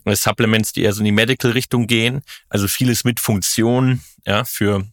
äh, 0.04 0.16
Supplements, 0.16 0.72
die 0.72 0.82
eher 0.82 0.92
so 0.92 1.00
in 1.00 1.06
die 1.06 1.12
Medical-Richtung 1.12 1.86
gehen, 1.86 2.22
also 2.48 2.68
vieles 2.68 3.04
mit 3.04 3.20
Funktion, 3.20 4.00
ja, 4.26 4.44
für 4.44 4.84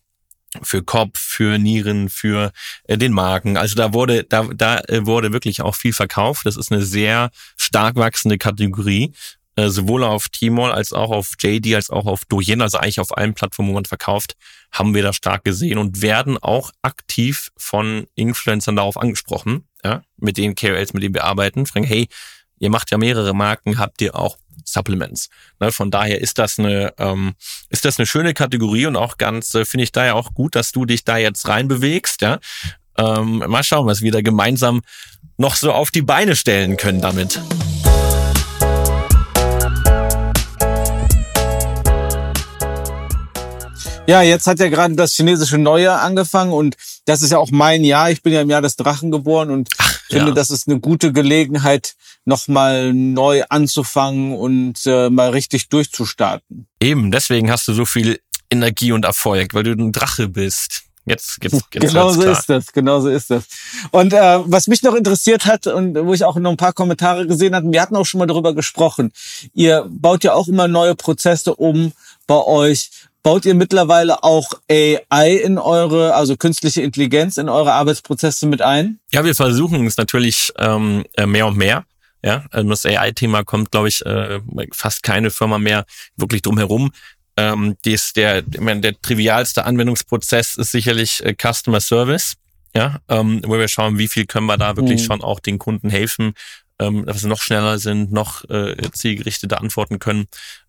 für 0.61 0.83
Kopf, 0.83 1.17
für 1.17 1.57
Nieren, 1.57 2.09
für 2.09 2.51
äh, 2.83 2.97
den 2.97 3.13
Magen. 3.13 3.57
Also 3.57 3.75
da 3.75 3.93
wurde 3.93 4.25
da 4.25 4.43
da 4.53 4.79
äh, 4.87 5.05
wurde 5.05 5.31
wirklich 5.33 5.61
auch 5.61 5.75
viel 5.75 5.93
verkauft. 5.93 6.45
Das 6.45 6.57
ist 6.57 6.71
eine 6.71 6.83
sehr 6.83 7.31
stark 7.57 7.95
wachsende 7.95 8.37
Kategorie, 8.37 9.13
äh, 9.61 9.69
sowohl 9.69 10.03
auf 10.03 10.29
Tmall 10.29 10.71
als 10.71 10.93
auch 10.93 11.11
auf 11.11 11.33
JD 11.39 11.75
als 11.75 11.89
auch 11.89 12.05
auf 12.05 12.25
Douyin, 12.25 12.61
also 12.61 12.77
eigentlich 12.77 12.99
auf 12.99 13.17
allen 13.17 13.33
Plattformen, 13.33 13.69
wo 13.69 13.73
man 13.73 13.85
verkauft, 13.85 14.35
haben 14.71 14.93
wir 14.93 15.03
da 15.03 15.13
stark 15.13 15.43
gesehen 15.43 15.77
und 15.77 16.01
werden 16.01 16.37
auch 16.37 16.71
aktiv 16.81 17.51
von 17.57 18.07
Influencern 18.15 18.75
darauf 18.75 18.97
angesprochen 18.97 19.67
ja, 19.83 20.01
mit 20.17 20.37
den 20.37 20.55
KOLs, 20.55 20.93
mit 20.93 21.03
denen 21.03 21.13
wir 21.13 21.23
arbeiten, 21.23 21.65
fragen, 21.65 21.85
hey, 21.85 22.07
ihr 22.59 22.69
macht 22.69 22.91
ja 22.91 22.97
mehrere 22.97 23.33
Marken, 23.33 23.77
habt 23.77 24.01
ihr 24.01 24.15
auch 24.15 24.37
Supplements. 24.65 25.29
Ne, 25.59 25.71
von 25.71 25.91
daher 25.91 26.21
ist 26.21 26.37
das 26.37 26.59
eine 26.59 26.93
ähm, 26.97 27.33
ist 27.69 27.85
das 27.85 27.97
eine 27.99 28.05
schöne 28.05 28.33
Kategorie 28.33 28.85
und 28.85 28.95
auch 28.95 29.17
ganz 29.17 29.53
äh, 29.55 29.65
finde 29.65 29.83
ich 29.83 29.91
daher 29.91 30.15
auch 30.15 30.33
gut, 30.33 30.55
dass 30.55 30.71
du 30.71 30.85
dich 30.85 31.03
da 31.03 31.17
jetzt 31.17 31.47
reinbewegst. 31.47 32.21
Ja, 32.21 32.39
ähm, 32.97 33.43
mal 33.47 33.63
schauen, 33.63 33.87
was 33.87 34.01
wir 34.01 34.11
da 34.11 34.21
gemeinsam 34.21 34.81
noch 35.37 35.55
so 35.55 35.71
auf 35.71 35.91
die 35.91 36.03
Beine 36.03 36.35
stellen 36.35 36.77
können 36.77 37.01
damit. 37.01 37.41
Ja, 44.07 44.21
jetzt 44.21 44.47
hat 44.47 44.59
ja 44.59 44.67
gerade 44.67 44.95
das 44.95 45.15
chinesische 45.15 45.57
Neujahr 45.57 46.01
angefangen 46.01 46.51
und 46.51 46.75
das 47.05 47.21
ist 47.21 47.31
ja 47.31 47.37
auch 47.37 47.51
mein 47.51 47.83
Jahr. 47.83 48.11
Ich 48.11 48.23
bin 48.23 48.33
ja 48.33 48.41
im 48.41 48.49
Jahr 48.49 48.61
des 48.61 48.75
Drachen 48.75 49.11
geboren 49.11 49.51
und 49.51 49.69
Ach, 49.77 49.99
finde, 50.09 50.27
ja. 50.27 50.33
das 50.33 50.49
ist 50.49 50.67
eine 50.67 50.79
gute 50.79 51.13
Gelegenheit, 51.13 51.95
nochmal 52.25 52.93
neu 52.93 53.43
anzufangen 53.49 54.35
und 54.35 54.85
äh, 54.85 55.09
mal 55.09 55.29
richtig 55.29 55.69
durchzustarten. 55.69 56.67
Eben, 56.81 57.11
deswegen 57.11 57.51
hast 57.51 57.67
du 57.67 57.73
so 57.73 57.85
viel 57.85 58.19
Energie 58.49 58.91
und 58.91 59.05
Erfolg, 59.05 59.53
weil 59.53 59.63
du 59.63 59.71
ein 59.71 59.91
Drache 59.91 60.27
bist. 60.27 60.83
Jetzt, 61.05 61.37
jetzt, 61.41 61.53
jetzt 61.73 61.81
genau 61.81 62.11
so 62.11 62.23
ist 62.23 62.47
das, 62.47 62.71
genau 62.73 62.99
so 62.99 63.09
ist 63.09 63.29
das. 63.31 63.45
Und 63.91 64.13
äh, 64.13 64.39
was 64.45 64.67
mich 64.67 64.83
noch 64.83 64.93
interessiert 64.93 65.45
hat 65.45 65.67
und 65.67 65.95
wo 65.95 66.13
ich 66.13 66.23
auch 66.23 66.35
noch 66.35 66.51
ein 66.51 66.57
paar 66.57 66.73
Kommentare 66.73 67.25
gesehen 67.25 67.55
hatte, 67.55 67.71
wir 67.71 67.81
hatten 67.81 67.95
auch 67.95 68.05
schon 68.05 68.19
mal 68.19 68.27
darüber 68.27 68.53
gesprochen. 68.53 69.11
Ihr 69.53 69.85
baut 69.89 70.23
ja 70.23 70.33
auch 70.33 70.47
immer 70.47 70.67
neue 70.67 70.95
Prozesse 70.95 71.55
um 71.55 71.93
bei 72.27 72.37
euch. 72.43 72.91
Baut 73.23 73.45
ihr 73.45 73.53
mittlerweile 73.53 74.23
auch 74.23 74.49
AI 74.69 75.35
in 75.35 75.59
eure, 75.59 76.15
also 76.15 76.37
künstliche 76.37 76.81
Intelligenz 76.81 77.37
in 77.37 77.49
eure 77.49 77.73
Arbeitsprozesse 77.73 78.47
mit 78.47 78.63
ein? 78.63 78.99
Ja, 79.11 79.23
wir 79.23 79.35
versuchen 79.35 79.85
es 79.85 79.97
natürlich 79.97 80.51
ähm, 80.57 81.05
äh, 81.13 81.27
mehr 81.27 81.45
und 81.45 81.57
mehr. 81.57 81.85
Ja, 82.23 82.45
also 82.51 82.69
das 82.69 82.85
AI-Thema 82.85 83.43
kommt, 83.43 83.71
glaube 83.71 83.87
ich, 83.89 84.05
äh, 84.05 84.39
fast 84.73 85.03
keine 85.03 85.31
Firma 85.31 85.57
mehr 85.57 85.85
wirklich 86.15 86.41
drum 86.41 86.57
herum. 86.57 86.91
Ähm, 87.37 87.77
dies, 87.85 88.13
der, 88.13 88.39
ich 88.39 88.59
meine, 88.59 88.81
der 88.81 88.99
trivialste 88.99 89.65
Anwendungsprozess 89.65 90.55
ist 90.55 90.71
sicherlich 90.71 91.23
äh, 91.23 91.35
Customer 91.35 91.79
Service. 91.79 92.33
Ja, 92.73 92.99
ähm, 93.09 93.41
wo 93.45 93.57
wir 93.57 93.67
schauen, 93.67 93.97
wie 93.97 94.07
viel 94.07 94.25
können 94.25 94.45
wir 94.45 94.57
da 94.57 94.77
wirklich 94.77 95.01
mhm. 95.01 95.05
schon 95.05 95.21
auch 95.21 95.41
den 95.41 95.59
Kunden 95.59 95.89
helfen, 95.89 96.33
ähm, 96.79 97.05
dass 97.05 97.19
sie 97.19 97.27
noch 97.27 97.41
schneller 97.41 97.79
sind, 97.79 98.13
noch 98.13 98.49
äh, 98.49 98.75
zielgerichtete 98.93 99.59
antworten 99.59 99.99
können. 99.99 100.27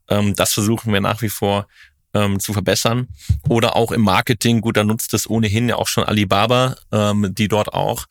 Ähm, 0.08 0.34
das 0.34 0.52
versuchen 0.52 0.92
wir 0.92 1.00
nach 1.00 1.22
wie 1.22 1.28
vor 1.28 1.68
ähm, 2.14 2.40
zu 2.40 2.53
verbessern. 2.53 3.09
Oder 3.48 3.77
auch 3.77 3.92
im 3.92 4.03
Marketing, 4.03 4.61
gut, 4.61 4.77
da 4.77 4.85
nutzt 4.85 5.14
es 5.14 5.29
ohnehin 5.29 5.68
ja 5.68 5.77
auch 5.77 5.88
schon 5.88 6.05
Alibaba, 6.05 6.77
ähm, 6.92 7.35
die 7.35 7.48
dort 7.48 7.72
auch 7.72 8.07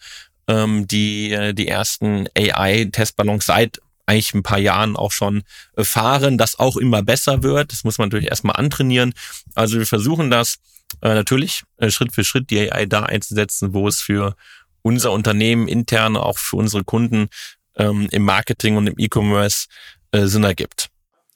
ähm, 0.48 0.88
die 0.88 1.32
äh, 1.32 1.54
die 1.54 1.68
ersten 1.68 2.28
AI-Testballons 2.36 3.46
seit 3.46 3.80
eigentlich 4.06 4.34
ein 4.34 4.44
paar 4.44 4.60
Jahren 4.60 4.96
auch 4.96 5.12
schon 5.12 5.44
fahren, 5.78 6.38
das 6.38 6.60
auch 6.60 6.76
immer 6.76 7.02
besser 7.02 7.44
wird. 7.44 7.72
Das 7.72 7.84
muss 7.84 7.98
man 7.98 8.10
natürlich 8.10 8.30
erstmal 8.30 8.58
antrainieren. 8.58 9.14
Also 9.56 9.78
wir 9.78 9.86
versuchen 9.86 10.30
das 10.30 10.58
äh, 11.02 11.14
natürlich 11.14 11.64
äh, 11.78 11.90
Schritt 11.90 12.14
für 12.14 12.24
Schritt 12.24 12.50
die 12.50 12.72
AI 12.72 12.88
da 12.88 13.04
einzusetzen, 13.04 13.74
wo 13.74 13.88
es 13.88 14.02
für 14.02 14.36
unser 14.82 15.12
Unternehmen 15.12 15.68
intern, 15.68 16.18
auch 16.18 16.38
für 16.38 16.58
unsere 16.58 16.84
Kunden 16.84 17.30
ähm, 17.76 18.08
im 18.12 18.24
Marketing 18.24 18.76
und 18.76 18.88
im 18.88 18.96
E-Commerce 18.98 19.68
äh, 20.12 20.26
Sinn 20.26 20.44
ergibt. 20.44 20.90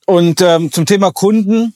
Und 0.05 0.41
ähm, 0.41 0.71
zum 0.71 0.85
Thema 0.85 1.11
Kunden, 1.11 1.74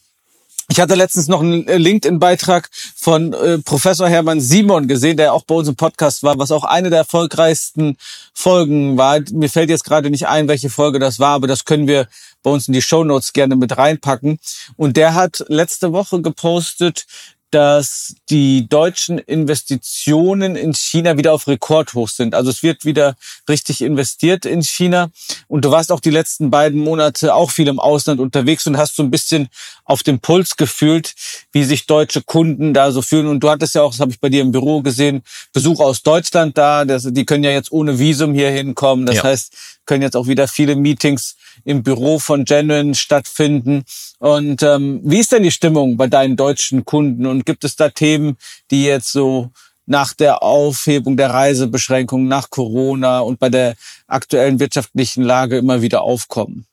ich 0.71 0.79
hatte 0.79 0.93
letztens 0.95 1.27
noch 1.27 1.41
einen 1.41 1.67
äh, 1.67 1.77
LinkedIn-Beitrag 1.77 2.69
von 2.95 3.33
äh, 3.33 3.57
Professor 3.57 4.07
Hermann 4.07 4.39
Simon 4.39 4.87
gesehen, 4.87 5.17
der 5.17 5.33
auch 5.33 5.43
bei 5.43 5.55
uns 5.55 5.67
im 5.67 5.75
Podcast 5.75 6.21
war, 6.21 6.37
was 6.37 6.51
auch 6.51 6.63
eine 6.63 6.89
der 6.89 6.99
erfolgreichsten 6.99 7.97
Folgen 8.33 8.97
war. 8.97 9.19
Mir 9.31 9.49
fällt 9.49 9.71
jetzt 9.71 9.83
gerade 9.83 10.11
nicht 10.11 10.27
ein, 10.27 10.47
welche 10.47 10.69
Folge 10.69 10.99
das 10.99 11.19
war, 11.19 11.33
aber 11.33 11.47
das 11.47 11.65
können 11.65 11.87
wir 11.87 12.07
bei 12.43 12.51
uns 12.51 12.67
in 12.67 12.73
die 12.73 12.83
Show 12.83 13.03
Notes 13.03 13.33
gerne 13.33 13.55
mit 13.55 13.77
reinpacken. 13.77 14.39
Und 14.77 14.95
der 14.95 15.15
hat 15.15 15.43
letzte 15.47 15.91
Woche 15.91 16.21
gepostet, 16.21 17.05
dass 17.51 18.15
die 18.29 18.67
deutschen 18.69 19.17
Investitionen 19.17 20.55
in 20.55 20.73
China 20.73 21.17
wieder 21.17 21.33
auf 21.33 21.47
Rekordhoch 21.47 22.07
sind. 22.07 22.35
Also 22.35 22.49
es 22.51 22.61
wird 22.61 22.85
wieder 22.85 23.15
richtig 23.47 23.81
investiert 23.81 24.45
in 24.45 24.61
China. 24.61 25.09
Und 25.47 25.65
du 25.65 25.71
warst 25.71 25.91
auch 25.91 25.99
die 25.99 26.11
letzten 26.11 26.51
beiden 26.51 26.79
Monate 26.79 27.33
auch 27.33 27.51
viel 27.51 27.67
im 27.67 27.79
Ausland 27.79 28.19
unterwegs 28.19 28.67
und 28.67 28.77
hast 28.77 28.95
so 28.95 29.03
ein 29.03 29.11
bisschen 29.11 29.49
auf 29.83 30.03
dem 30.03 30.19
Puls 30.19 30.57
gefühlt, 30.57 31.15
wie 31.51 31.63
sich 31.63 31.87
deutsche 31.87 32.21
Kunden 32.21 32.73
da 32.73 32.91
so 32.91 33.01
fühlen. 33.01 33.27
Und 33.27 33.39
du 33.39 33.49
hattest 33.49 33.75
ja 33.75 33.81
auch, 33.81 33.91
das 33.91 33.99
habe 33.99 34.11
ich 34.11 34.19
bei 34.19 34.29
dir 34.29 34.41
im 34.41 34.51
Büro 34.51 34.81
gesehen, 34.81 35.23
Besuch 35.53 35.79
aus 35.79 36.03
Deutschland 36.03 36.57
da. 36.57 36.85
Das, 36.85 37.07
die 37.09 37.25
können 37.25 37.43
ja 37.43 37.51
jetzt 37.51 37.71
ohne 37.71 37.97
Visum 37.97 38.33
hier 38.33 38.51
hinkommen. 38.51 39.05
Das 39.05 39.17
ja. 39.17 39.23
heißt, 39.23 39.53
können 39.89 40.03
jetzt 40.03 40.15
auch 40.15 40.27
wieder 40.27 40.47
viele 40.47 40.75
Meetings 40.75 41.35
im 41.65 41.81
Büro 41.81 42.19
von 42.19 42.45
Genuine 42.45 42.93
stattfinden. 42.93 43.83
Und 44.19 44.61
ähm, 44.61 45.01
wie 45.03 45.17
ist 45.17 45.31
denn 45.31 45.43
die 45.43 45.51
Stimmung 45.51 45.97
bei 45.97 46.07
deinen 46.07 46.35
deutschen 46.35 46.85
Kunden? 46.85 47.25
Und 47.25 47.38
gibt 47.45 47.63
es 47.63 47.75
da 47.75 47.89
Themen, 47.89 48.37
die 48.71 48.83
jetzt 48.83 49.11
so 49.11 49.51
nach 49.85 50.13
der 50.13 50.43
Aufhebung 50.43 51.17
der 51.17 51.31
Reisebeschränkungen, 51.31 52.27
nach 52.27 52.49
Corona 52.49 53.19
und 53.19 53.39
bei 53.39 53.49
der 53.49 53.75
aktuellen 54.07 54.59
wirtschaftlichen 54.59 55.23
Lage 55.23 55.57
immer 55.57 55.81
wieder 55.81 56.01
aufkommen? 56.03 56.67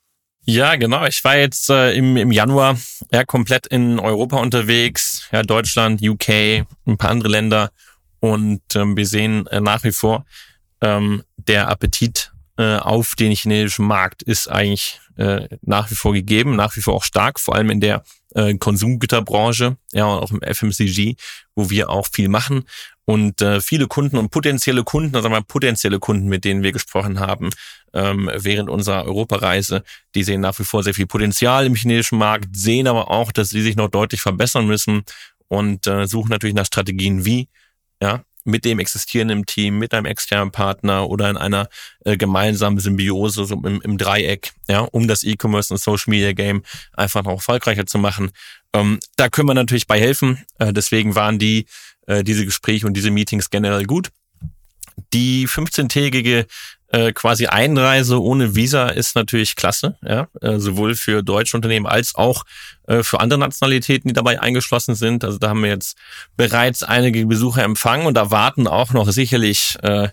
Ja, 0.45 0.75
genau. 0.75 1.05
Ich 1.05 1.23
war 1.25 1.35
jetzt 1.35 1.69
äh, 1.69 1.91
im, 1.93 2.15
im 2.15 2.31
Januar 2.31 2.77
ja 3.11 3.25
komplett 3.25 3.67
in 3.67 3.99
Europa 3.99 4.37
unterwegs, 4.37 5.27
ja 5.31 5.43
Deutschland, 5.43 6.01
UK, 6.01 6.29
ein 6.85 6.97
paar 6.97 7.09
andere 7.09 7.29
Länder 7.29 7.71
und 8.19 8.61
ähm, 8.75 8.95
wir 8.95 9.05
sehen 9.05 9.45
äh, 9.47 9.59
nach 9.59 9.83
wie 9.83 9.91
vor 9.91 10.25
ähm, 10.81 11.23
der 11.35 11.67
Appetit 11.67 12.31
äh, 12.57 12.77
auf 12.77 13.15
den 13.15 13.31
chinesischen 13.31 13.85
Markt 13.85 14.23
ist 14.23 14.47
eigentlich 14.47 14.99
äh, 15.17 15.47
nach 15.61 15.89
wie 15.91 15.95
vor 15.95 16.13
gegeben, 16.13 16.55
nach 16.55 16.75
wie 16.75 16.81
vor 16.81 16.95
auch 16.95 17.03
stark, 17.03 17.39
vor 17.39 17.55
allem 17.55 17.69
in 17.69 17.81
der 17.81 18.03
äh, 18.35 18.55
Konsumgüterbranche, 18.55 19.77
ja, 19.93 20.05
auch 20.05 20.31
im 20.31 20.41
FMCG, 20.41 21.15
wo 21.55 21.69
wir 21.69 21.89
auch 21.89 22.07
viel 22.11 22.29
machen. 22.29 22.63
Und 23.05 23.41
äh, 23.41 23.61
viele 23.61 23.87
Kunden 23.87 24.17
und 24.17 24.31
potenzielle 24.31 24.83
Kunden, 24.83 25.15
also 25.15 25.29
mal 25.29 25.41
potenzielle 25.41 25.99
Kunden, 25.99 26.27
mit 26.27 26.43
denen 26.43 26.61
wir 26.61 26.73
gesprochen 26.73 27.19
haben 27.19 27.51
ähm, 27.93 28.29
während 28.35 28.69
unserer 28.69 29.05
Europareise, 29.05 29.83
die 30.13 30.23
sehen 30.23 30.41
nach 30.41 30.59
wie 30.59 30.65
vor 30.65 30.83
sehr 30.83 30.93
viel 30.93 31.07
Potenzial 31.07 31.65
im 31.65 31.75
chinesischen 31.75 32.17
Markt, 32.17 32.55
sehen 32.55 32.87
aber 32.87 33.09
auch, 33.09 33.31
dass 33.31 33.49
sie 33.49 33.61
sich 33.61 33.75
noch 33.75 33.87
deutlich 33.87 34.21
verbessern 34.21 34.67
müssen 34.67 35.03
und 35.47 35.87
äh, 35.87 36.05
suchen 36.05 36.29
natürlich 36.29 36.55
nach 36.55 36.65
Strategien 36.65 37.25
wie, 37.25 37.47
ja, 38.01 38.23
mit 38.47 38.65
dem 38.65 38.79
existierenden 38.79 39.45
Team, 39.45 39.77
mit 39.77 39.93
einem 39.93 40.05
externen 40.05 40.51
Partner 40.51 41.09
oder 41.09 41.29
in 41.29 41.37
einer 41.37 41.69
äh, 42.05 42.17
gemeinsamen 42.17 42.79
Symbiose 42.79 43.45
so 43.45 43.55
im, 43.55 43.81
im 43.81 43.97
Dreieck, 43.97 44.53
ja, 44.67 44.79
um 44.79 45.07
das 45.07 45.23
E-Commerce 45.23 45.73
und 45.73 45.79
Social 45.79 46.09
Media 46.09 46.31
Game 46.31 46.63
einfach 46.93 47.23
noch 47.23 47.33
erfolgreicher 47.33 47.85
zu 47.85 47.97
machen. 47.97 48.31
Ähm, 48.73 48.99
da 49.17 49.29
können 49.29 49.49
wir 49.49 49.53
natürlich 49.53 49.85
bei 49.85 49.99
helfen. 49.99 50.43
Äh, 50.59 50.71
deswegen 50.73 51.15
waren 51.15 51.39
die 51.39 51.65
äh, 52.07 52.23
diese 52.23 52.45
Gespräche 52.45 52.87
und 52.87 52.93
diese 52.93 53.11
Meetings 53.11 53.49
generell 53.49 53.85
gut. 53.85 54.09
Die 55.13 55.47
15-tägige 55.47 56.47
äh, 56.97 57.13
quasi 57.13 57.45
Einreise 57.45 58.19
ohne 58.19 58.55
Visa 58.55 58.89
ist 58.89 59.15
natürlich 59.15 59.55
klasse, 59.55 59.97
ja, 60.03 60.27
äh, 60.41 60.57
sowohl 60.57 60.95
für 60.95 61.21
deutsche 61.21 61.55
Unternehmen 61.55 61.85
als 61.85 62.15
auch 62.15 62.43
äh, 62.87 63.03
für 63.03 63.19
andere 63.19 63.39
Nationalitäten, 63.39 64.07
die 64.07 64.15
dabei 64.15 64.41
eingeschlossen 64.41 64.95
sind. 64.95 65.23
Also 65.23 65.37
da 65.37 65.49
haben 65.49 65.61
wir 65.61 65.69
jetzt 65.69 65.95
bereits 66.37 66.81
einige 66.81 67.23
Besucher 67.27 67.63
empfangen 67.63 68.07
und 68.07 68.15
da 68.15 68.31
warten 68.31 68.67
auch 68.67 68.93
noch 68.93 69.11
sicherlich 69.11 69.77
äh, 69.83 70.09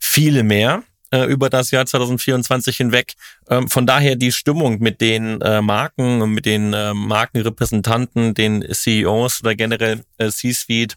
viele 0.00 0.42
mehr 0.42 0.82
äh, 1.12 1.26
über 1.26 1.48
das 1.48 1.70
Jahr 1.70 1.86
2024 1.86 2.76
hinweg. 2.76 3.12
Ähm, 3.48 3.68
von 3.68 3.86
daher 3.86 4.16
die 4.16 4.32
Stimmung 4.32 4.80
mit 4.80 5.00
den 5.00 5.40
äh, 5.42 5.62
Marken 5.62 6.22
und 6.22 6.30
mit 6.30 6.44
den 6.44 6.70
Markenrepräsentanten, 6.70 8.34
den 8.34 8.64
CEOs 8.68 9.42
oder 9.42 9.54
generell 9.54 10.02
C-Suite 10.18 10.96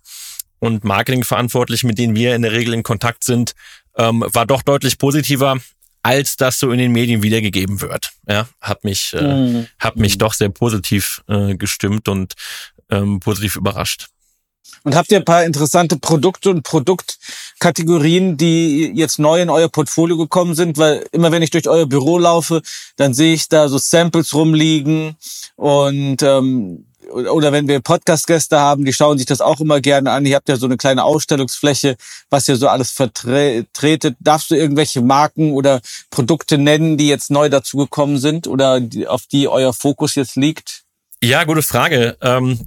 und 0.59 0.83
Marketingverantwortlichen, 0.83 1.87
mit 1.87 1.99
denen 1.99 2.15
wir 2.15 2.35
in 2.35 2.41
der 2.41 2.51
Regel 2.51 2.73
in 2.73 2.81
Kontakt 2.81 3.23
sind, 3.23 3.53
ähm, 3.97 4.23
war 4.27 4.45
doch 4.45 4.61
deutlich 4.61 4.97
positiver, 4.97 5.57
als 6.03 6.37
das 6.37 6.59
so 6.59 6.71
in 6.71 6.79
den 6.79 6.91
Medien 6.91 7.23
wiedergegeben 7.23 7.81
wird. 7.81 8.11
Ja, 8.27 8.47
hat 8.61 8.83
mich, 8.83 9.13
äh, 9.13 9.21
mhm. 9.21 9.67
hat 9.79 9.97
mich 9.97 10.17
doch 10.17 10.33
sehr 10.33 10.49
positiv 10.49 11.21
äh, 11.27 11.55
gestimmt 11.55 12.07
und 12.07 12.33
ähm, 12.89 13.19
positiv 13.19 13.55
überrascht. 13.55 14.07
Und 14.83 14.95
habt 14.95 15.11
ihr 15.11 15.17
ein 15.17 15.25
paar 15.25 15.43
interessante 15.43 15.97
Produkte 15.97 16.49
und 16.49 16.63
Produktkategorien, 16.63 18.37
die 18.37 18.91
jetzt 18.93 19.19
neu 19.19 19.41
in 19.41 19.49
euer 19.49 19.69
Portfolio 19.69 20.17
gekommen 20.17 20.55
sind? 20.55 20.77
Weil 20.77 21.05
immer 21.11 21.31
wenn 21.31 21.41
ich 21.41 21.49
durch 21.49 21.67
euer 21.67 21.87
Büro 21.87 22.17
laufe, 22.17 22.61
dann 22.95 23.13
sehe 23.13 23.33
ich 23.33 23.49
da 23.49 23.67
so 23.67 23.77
Samples 23.77 24.33
rumliegen 24.33 25.17
und 25.55 26.21
ähm, 26.21 26.86
oder 27.09 27.51
wenn 27.51 27.67
wir 27.67 27.79
Podcast-Gäste 27.79 28.59
haben, 28.59 28.85
die 28.85 28.93
schauen 28.93 29.17
sich 29.17 29.25
das 29.25 29.41
auch 29.41 29.59
immer 29.59 29.81
gerne 29.81 30.11
an. 30.11 30.25
Ihr 30.25 30.35
habt 30.35 30.49
ja 30.49 30.55
so 30.55 30.65
eine 30.65 30.77
kleine 30.77 31.03
Ausstellungsfläche, 31.03 31.95
was 32.29 32.47
ihr 32.47 32.55
so 32.55 32.67
alles 32.67 32.91
vertretet. 32.91 34.15
Darfst 34.19 34.51
du 34.51 34.55
irgendwelche 34.55 35.01
Marken 35.01 35.53
oder 35.53 35.81
Produkte 36.09 36.57
nennen, 36.57 36.97
die 36.97 37.07
jetzt 37.07 37.31
neu 37.31 37.49
dazugekommen 37.49 38.17
sind 38.17 38.47
oder 38.47 38.81
auf 39.07 39.27
die 39.27 39.47
euer 39.47 39.73
Fokus 39.73 40.15
jetzt 40.15 40.35
liegt? 40.35 40.83
Ja, 41.23 41.43
gute 41.43 41.63
Frage. 41.63 42.17
Ähm 42.21 42.59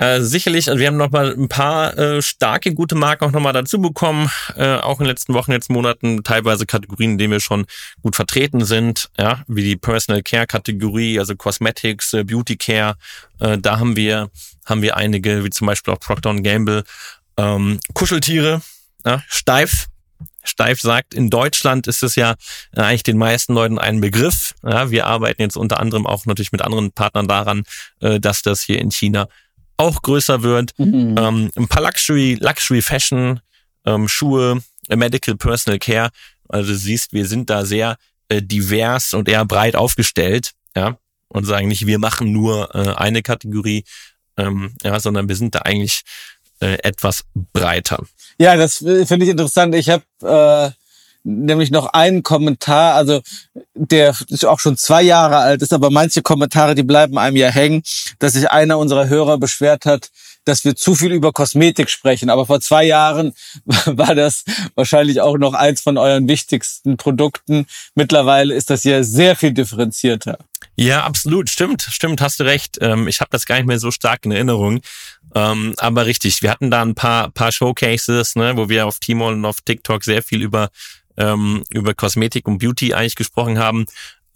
äh, 0.00 0.22
sicherlich, 0.22 0.70
also 0.70 0.80
wir 0.80 0.86
haben 0.86 0.96
noch 0.96 1.10
mal 1.10 1.32
ein 1.32 1.48
paar 1.48 1.96
äh, 1.98 2.22
starke, 2.22 2.72
gute 2.72 2.94
Marken 2.94 3.24
auch 3.26 3.32
noch 3.32 3.40
mal 3.40 3.52
dazu 3.52 3.80
bekommen, 3.82 4.30
äh, 4.56 4.76
auch 4.76 4.98
in 4.98 5.04
den 5.04 5.10
letzten 5.10 5.34
Wochen, 5.34 5.52
jetzt 5.52 5.68
Monaten, 5.68 6.24
teilweise 6.24 6.64
Kategorien, 6.64 7.12
in 7.12 7.18
denen 7.18 7.32
wir 7.32 7.40
schon 7.40 7.66
gut 8.02 8.16
vertreten 8.16 8.64
sind, 8.64 9.10
ja, 9.18 9.44
wie 9.46 9.62
die 9.62 9.76
Personal 9.76 10.22
Care 10.22 10.46
Kategorie, 10.46 11.18
also 11.18 11.36
Cosmetics, 11.36 12.14
äh, 12.14 12.24
Beauty 12.24 12.56
Care, 12.56 12.94
äh, 13.40 13.58
da 13.58 13.78
haben 13.78 13.94
wir, 13.94 14.30
haben 14.64 14.80
wir 14.80 14.96
einige, 14.96 15.44
wie 15.44 15.50
zum 15.50 15.66
Beispiel 15.66 15.92
auch 15.92 16.00
Procter 16.00 16.34
Gamble, 16.34 16.84
ähm, 17.36 17.78
Kuscheltiere, 17.92 18.62
ja, 19.04 19.22
steif, 19.28 19.88
Steif 20.42 20.80
sagt, 20.80 21.12
in 21.12 21.28
Deutschland 21.28 21.86
ist 21.86 22.02
es 22.02 22.16
ja 22.16 22.36
eigentlich 22.74 23.02
den 23.02 23.18
meisten 23.18 23.52
Leuten 23.52 23.78
ein 23.78 24.00
Begriff. 24.00 24.54
Ja, 24.62 24.90
wir 24.90 25.06
arbeiten 25.06 25.42
jetzt 25.42 25.58
unter 25.58 25.78
anderem 25.78 26.06
auch 26.06 26.24
natürlich 26.24 26.52
mit 26.52 26.62
anderen 26.62 26.92
Partnern 26.92 27.28
daran, 27.28 27.64
äh, 28.00 28.18
dass 28.18 28.40
das 28.40 28.62
hier 28.62 28.78
in 28.78 28.90
China 28.90 29.28
auch 29.80 30.02
größer 30.02 30.42
wird. 30.42 30.78
Mhm. 30.78 31.16
Ähm, 31.18 31.50
ein 31.56 31.68
paar 31.68 31.82
Luxury, 31.82 32.38
Luxury 32.40 32.82
Fashion, 32.82 33.40
ähm, 33.86 34.08
Schuhe, 34.08 34.62
Medical 34.88 35.36
Personal 35.36 35.78
Care. 35.78 36.10
Also 36.48 36.72
du 36.72 36.76
siehst, 36.76 37.12
wir 37.12 37.26
sind 37.26 37.48
da 37.48 37.64
sehr 37.64 37.96
äh, 38.28 38.42
divers 38.42 39.14
und 39.14 39.28
eher 39.28 39.44
breit 39.44 39.76
aufgestellt, 39.76 40.52
ja, 40.76 40.98
und 41.28 41.44
sagen 41.44 41.68
nicht, 41.68 41.86
wir 41.86 41.98
machen 41.98 42.32
nur 42.32 42.74
äh, 42.74 42.94
eine 42.94 43.22
Kategorie, 43.22 43.84
ähm, 44.36 44.74
ja, 44.82 45.00
sondern 45.00 45.28
wir 45.28 45.36
sind 45.36 45.54
da 45.54 45.60
eigentlich 45.60 46.02
äh, 46.60 46.78
etwas 46.82 47.24
breiter. 47.52 48.04
Ja, 48.38 48.56
das 48.56 48.82
äh, 48.82 49.06
finde 49.06 49.24
ich 49.24 49.30
interessant. 49.30 49.74
Ich 49.74 49.88
habe 49.88 50.04
äh, 50.22 50.79
nämlich 51.22 51.70
noch 51.70 51.86
einen 51.86 52.22
Kommentar, 52.22 52.94
also 52.94 53.20
der 53.74 54.14
ist 54.28 54.44
auch 54.44 54.60
schon 54.60 54.76
zwei 54.76 55.02
Jahre 55.02 55.36
alt 55.38 55.62
ist, 55.62 55.72
aber 55.72 55.90
manche 55.90 56.22
Kommentare, 56.22 56.74
die 56.74 56.82
bleiben 56.82 57.18
einem 57.18 57.36
ja 57.36 57.48
hängen, 57.48 57.82
dass 58.18 58.32
sich 58.34 58.50
einer 58.50 58.78
unserer 58.78 59.08
Hörer 59.08 59.38
beschwert 59.38 59.86
hat, 59.86 60.10
dass 60.44 60.64
wir 60.64 60.74
zu 60.74 60.94
viel 60.94 61.12
über 61.12 61.32
Kosmetik 61.32 61.90
sprechen. 61.90 62.30
Aber 62.30 62.46
vor 62.46 62.60
zwei 62.60 62.84
Jahren 62.84 63.32
war 63.64 64.14
das 64.14 64.44
wahrscheinlich 64.74 65.20
auch 65.20 65.38
noch 65.38 65.54
eins 65.54 65.80
von 65.80 65.98
euren 65.98 66.28
wichtigsten 66.28 66.96
Produkten. 66.96 67.66
Mittlerweile 67.94 68.54
ist 68.54 68.70
das 68.70 68.84
ja 68.84 69.02
sehr 69.02 69.36
viel 69.36 69.52
differenzierter. 69.52 70.38
Ja, 70.76 71.04
absolut. 71.04 71.50
Stimmt, 71.50 71.82
stimmt, 71.82 72.20
hast 72.20 72.40
du 72.40 72.44
recht. 72.44 72.78
Ähm, 72.80 73.06
ich 73.06 73.20
habe 73.20 73.30
das 73.30 73.46
gar 73.46 73.56
nicht 73.56 73.66
mehr 73.66 73.78
so 73.78 73.90
stark 73.90 74.24
in 74.24 74.32
Erinnerung. 74.32 74.80
Ähm, 75.34 75.74
aber 75.78 76.06
richtig, 76.06 76.42
wir 76.42 76.50
hatten 76.50 76.70
da 76.70 76.82
ein 76.82 76.94
paar, 76.94 77.30
paar 77.30 77.52
Showcases, 77.52 78.34
ne, 78.34 78.56
wo 78.56 78.68
wir 78.68 78.86
auf 78.86 78.98
Timon 78.98 79.34
und 79.34 79.44
auf 79.44 79.60
TikTok 79.60 80.02
sehr 80.02 80.22
viel 80.22 80.42
über 80.42 80.70
ähm, 81.20 81.62
über 81.70 81.94
Kosmetik 81.94 82.48
und 82.48 82.58
Beauty 82.58 82.94
eigentlich 82.94 83.14
gesprochen 83.14 83.58
haben. 83.58 83.84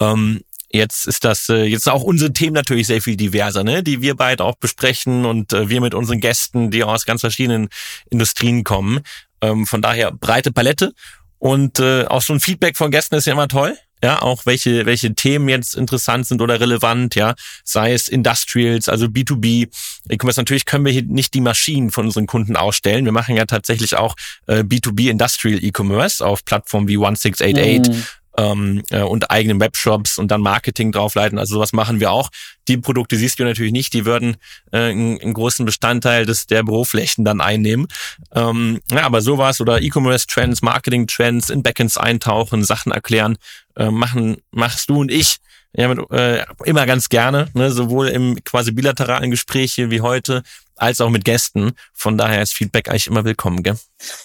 Ähm, 0.00 0.42
jetzt 0.70 1.06
ist 1.06 1.24
das 1.24 1.48
äh, 1.48 1.64
jetzt 1.64 1.88
auch 1.88 2.02
unsere 2.02 2.32
Themen 2.32 2.54
natürlich 2.54 2.86
sehr 2.86 3.00
viel 3.00 3.16
diverser, 3.16 3.64
ne, 3.64 3.82
die 3.82 4.02
wir 4.02 4.14
beide 4.14 4.44
auch 4.44 4.56
besprechen 4.56 5.24
und 5.24 5.52
äh, 5.52 5.68
wir 5.68 5.80
mit 5.80 5.94
unseren 5.94 6.20
Gästen, 6.20 6.70
die 6.70 6.84
aus 6.84 7.06
ganz 7.06 7.22
verschiedenen 7.22 7.68
Industrien 8.10 8.62
kommen. 8.64 9.00
Ähm, 9.40 9.66
von 9.66 9.82
daher 9.82 10.12
breite 10.12 10.52
Palette 10.52 10.92
und 11.38 11.80
äh, 11.80 12.04
auch 12.04 12.22
schon 12.22 12.40
Feedback 12.40 12.76
von 12.76 12.90
Gästen 12.90 13.14
ist 13.14 13.26
ja 13.26 13.32
immer 13.32 13.48
toll 13.48 13.76
ja, 14.04 14.20
auch 14.20 14.44
welche, 14.44 14.84
welche 14.84 15.14
Themen 15.14 15.48
jetzt 15.48 15.74
interessant 15.74 16.26
sind 16.26 16.42
oder 16.42 16.60
relevant, 16.60 17.14
ja, 17.14 17.34
sei 17.64 17.94
es 17.94 18.06
Industrials, 18.06 18.90
also 18.90 19.06
B2B, 19.06 19.68
E-Commerce. 20.10 20.38
Natürlich 20.38 20.66
können 20.66 20.84
wir 20.84 20.92
hier 20.92 21.04
nicht 21.04 21.32
die 21.32 21.40
Maschinen 21.40 21.90
von 21.90 22.04
unseren 22.04 22.26
Kunden 22.26 22.54
ausstellen. 22.54 23.06
Wir 23.06 23.12
machen 23.12 23.34
ja 23.34 23.46
tatsächlich 23.46 23.96
auch 23.96 24.14
äh, 24.46 24.58
B2B 24.58 25.08
Industrial 25.08 25.58
E-Commerce 25.58 26.22
auf 26.22 26.44
Plattformen 26.44 26.86
wie 26.86 26.98
1688, 26.98 27.94
mhm 27.94 28.04
ähm, 28.36 28.82
äh, 28.90 29.02
und 29.02 29.30
eigenen 29.30 29.60
Webshops 29.60 30.18
und 30.18 30.30
dann 30.30 30.40
Marketing 30.40 30.92
draufleiten. 30.92 31.38
Also 31.38 31.54
sowas 31.54 31.72
machen 31.72 32.00
wir 32.00 32.10
auch. 32.10 32.30
Die 32.68 32.76
Produkte 32.76 33.16
siehst 33.16 33.38
du 33.38 33.44
natürlich 33.44 33.72
nicht, 33.72 33.92
die 33.92 34.04
würden 34.04 34.36
äh, 34.72 34.78
einen, 34.78 35.20
einen 35.20 35.34
großen 35.34 35.64
Bestandteil 35.64 36.26
des 36.26 36.46
der 36.46 36.62
Büroflächen 36.62 37.24
dann 37.24 37.40
einnehmen. 37.40 37.86
Ähm, 38.34 38.80
ja, 38.90 39.02
aber 39.02 39.20
sowas 39.20 39.60
oder 39.60 39.82
E-Commerce-Trends, 39.82 40.62
Marketing-Trends 40.62 41.50
in 41.50 41.62
Backends 41.62 41.96
eintauchen, 41.96 42.64
Sachen 42.64 42.92
erklären, 42.92 43.36
äh, 43.76 43.90
machen, 43.90 44.38
machst 44.50 44.88
du 44.90 45.00
und 45.00 45.10
ich 45.10 45.38
ja, 45.76 45.88
mit, 45.88 46.10
äh, 46.12 46.44
immer 46.64 46.86
ganz 46.86 47.08
gerne, 47.08 47.48
ne, 47.54 47.72
sowohl 47.72 48.08
im 48.08 48.42
quasi 48.44 48.70
bilateralen 48.70 49.30
Gespräch 49.30 49.76
wie 49.76 50.00
heute, 50.00 50.42
als 50.76 51.00
auch 51.00 51.10
mit 51.10 51.24
Gästen. 51.24 51.72
Von 51.92 52.18
daher 52.18 52.42
ist 52.42 52.54
Feedback 52.54 52.88
eigentlich 52.88 53.06
immer 53.06 53.24
willkommen, 53.24 53.62
gell? 53.62 53.76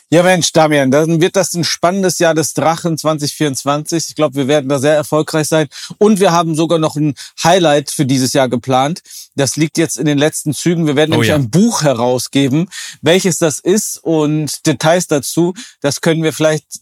Ja, 0.10 0.24
Mensch, 0.24 0.52
Damian, 0.52 0.92
dann 0.92 1.22
wird 1.22 1.36
das 1.36 1.54
ein 1.54 1.64
spannendes 1.64 2.20
Jahr 2.20 2.34
des 2.34 2.54
Drachen 2.54 2.98
2024. 2.98 4.10
Ich 4.10 4.16
glaube, 4.16 4.36
wir 4.36 4.48
werden 4.48 4.70
da 4.70 4.80
sehr 4.80 4.96
erfolgreich 4.96 5.48
sein. 5.48 5.68
Und 5.98 6.20
wir 6.20 6.32
haben 6.32 6.56
sogar 6.56 6.80
noch 6.80 6.96
ein 6.96 7.14
Highlight 7.44 7.92
für 7.92 8.06
dieses 8.06 8.34
Jahr 8.34 8.50
geplant. 8.50 9.02
Das 9.36 9.58
liegt 9.58 9.78
jetzt 9.78 9.98
in 9.98 10.06
den 10.06 10.18
letzten 10.18 10.54
Zügen. 10.54 10.88
Wir 10.88 10.96
werden 10.96 11.12
oh, 11.12 11.16
nämlich 11.16 11.30
ja. 11.30 11.36
ein 11.36 11.50
Buch 11.50 11.84
herausgeben, 11.84 12.70
welches 13.02 13.38
das 13.38 13.60
ist 13.60 13.98
und 14.04 14.66
Details 14.66 15.08
dazu. 15.08 15.54
Das 15.82 16.02
können 16.02 16.24
wir 16.24 16.34
vielleicht 16.34 16.82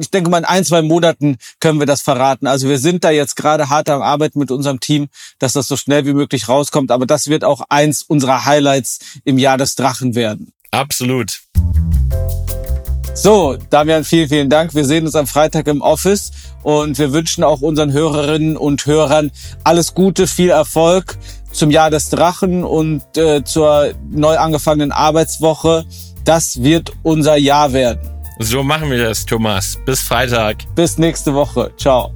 ich 0.00 0.10
denke 0.10 0.30
mal, 0.30 0.38
in 0.38 0.44
ein, 0.44 0.64
zwei 0.64 0.82
Monaten 0.82 1.36
können 1.60 1.78
wir 1.78 1.86
das 1.86 2.02
verraten. 2.02 2.46
Also 2.46 2.68
wir 2.68 2.78
sind 2.78 3.04
da 3.04 3.10
jetzt 3.10 3.36
gerade 3.36 3.68
hart 3.68 3.88
am 3.88 4.02
Arbeiten 4.02 4.38
mit 4.38 4.50
unserem 4.50 4.80
Team, 4.80 5.08
dass 5.38 5.52
das 5.52 5.68
so 5.68 5.76
schnell 5.76 6.06
wie 6.06 6.14
möglich 6.14 6.48
rauskommt. 6.48 6.90
Aber 6.90 7.06
das 7.06 7.28
wird 7.28 7.44
auch 7.44 7.62
eins 7.68 8.02
unserer 8.02 8.44
Highlights 8.44 8.98
im 9.24 9.38
Jahr 9.38 9.58
des 9.58 9.74
Drachen 9.74 10.14
werden. 10.14 10.52
Absolut. 10.70 11.42
So, 13.14 13.58
Damian, 13.68 14.04
vielen, 14.04 14.28
vielen 14.28 14.48
Dank. 14.48 14.74
Wir 14.74 14.86
sehen 14.86 15.04
uns 15.04 15.14
am 15.14 15.26
Freitag 15.26 15.66
im 15.66 15.82
Office 15.82 16.30
und 16.62 16.98
wir 16.98 17.12
wünschen 17.12 17.44
auch 17.44 17.60
unseren 17.60 17.92
Hörerinnen 17.92 18.56
und 18.56 18.86
Hörern 18.86 19.30
alles 19.64 19.92
Gute, 19.92 20.26
viel 20.26 20.48
Erfolg 20.48 21.18
zum 21.52 21.70
Jahr 21.70 21.90
des 21.90 22.08
Drachen 22.08 22.64
und 22.64 23.02
äh, 23.18 23.44
zur 23.44 23.92
neu 24.10 24.38
angefangenen 24.38 24.92
Arbeitswoche. 24.92 25.84
Das 26.24 26.62
wird 26.62 26.92
unser 27.02 27.36
Jahr 27.36 27.74
werden. 27.74 28.00
So 28.42 28.62
machen 28.62 28.90
wir 28.90 29.04
das, 29.04 29.24
Thomas. 29.24 29.78
Bis 29.86 30.00
Freitag. 30.00 30.56
Bis 30.74 30.98
nächste 30.98 31.32
Woche. 31.32 31.72
Ciao. 31.76 32.12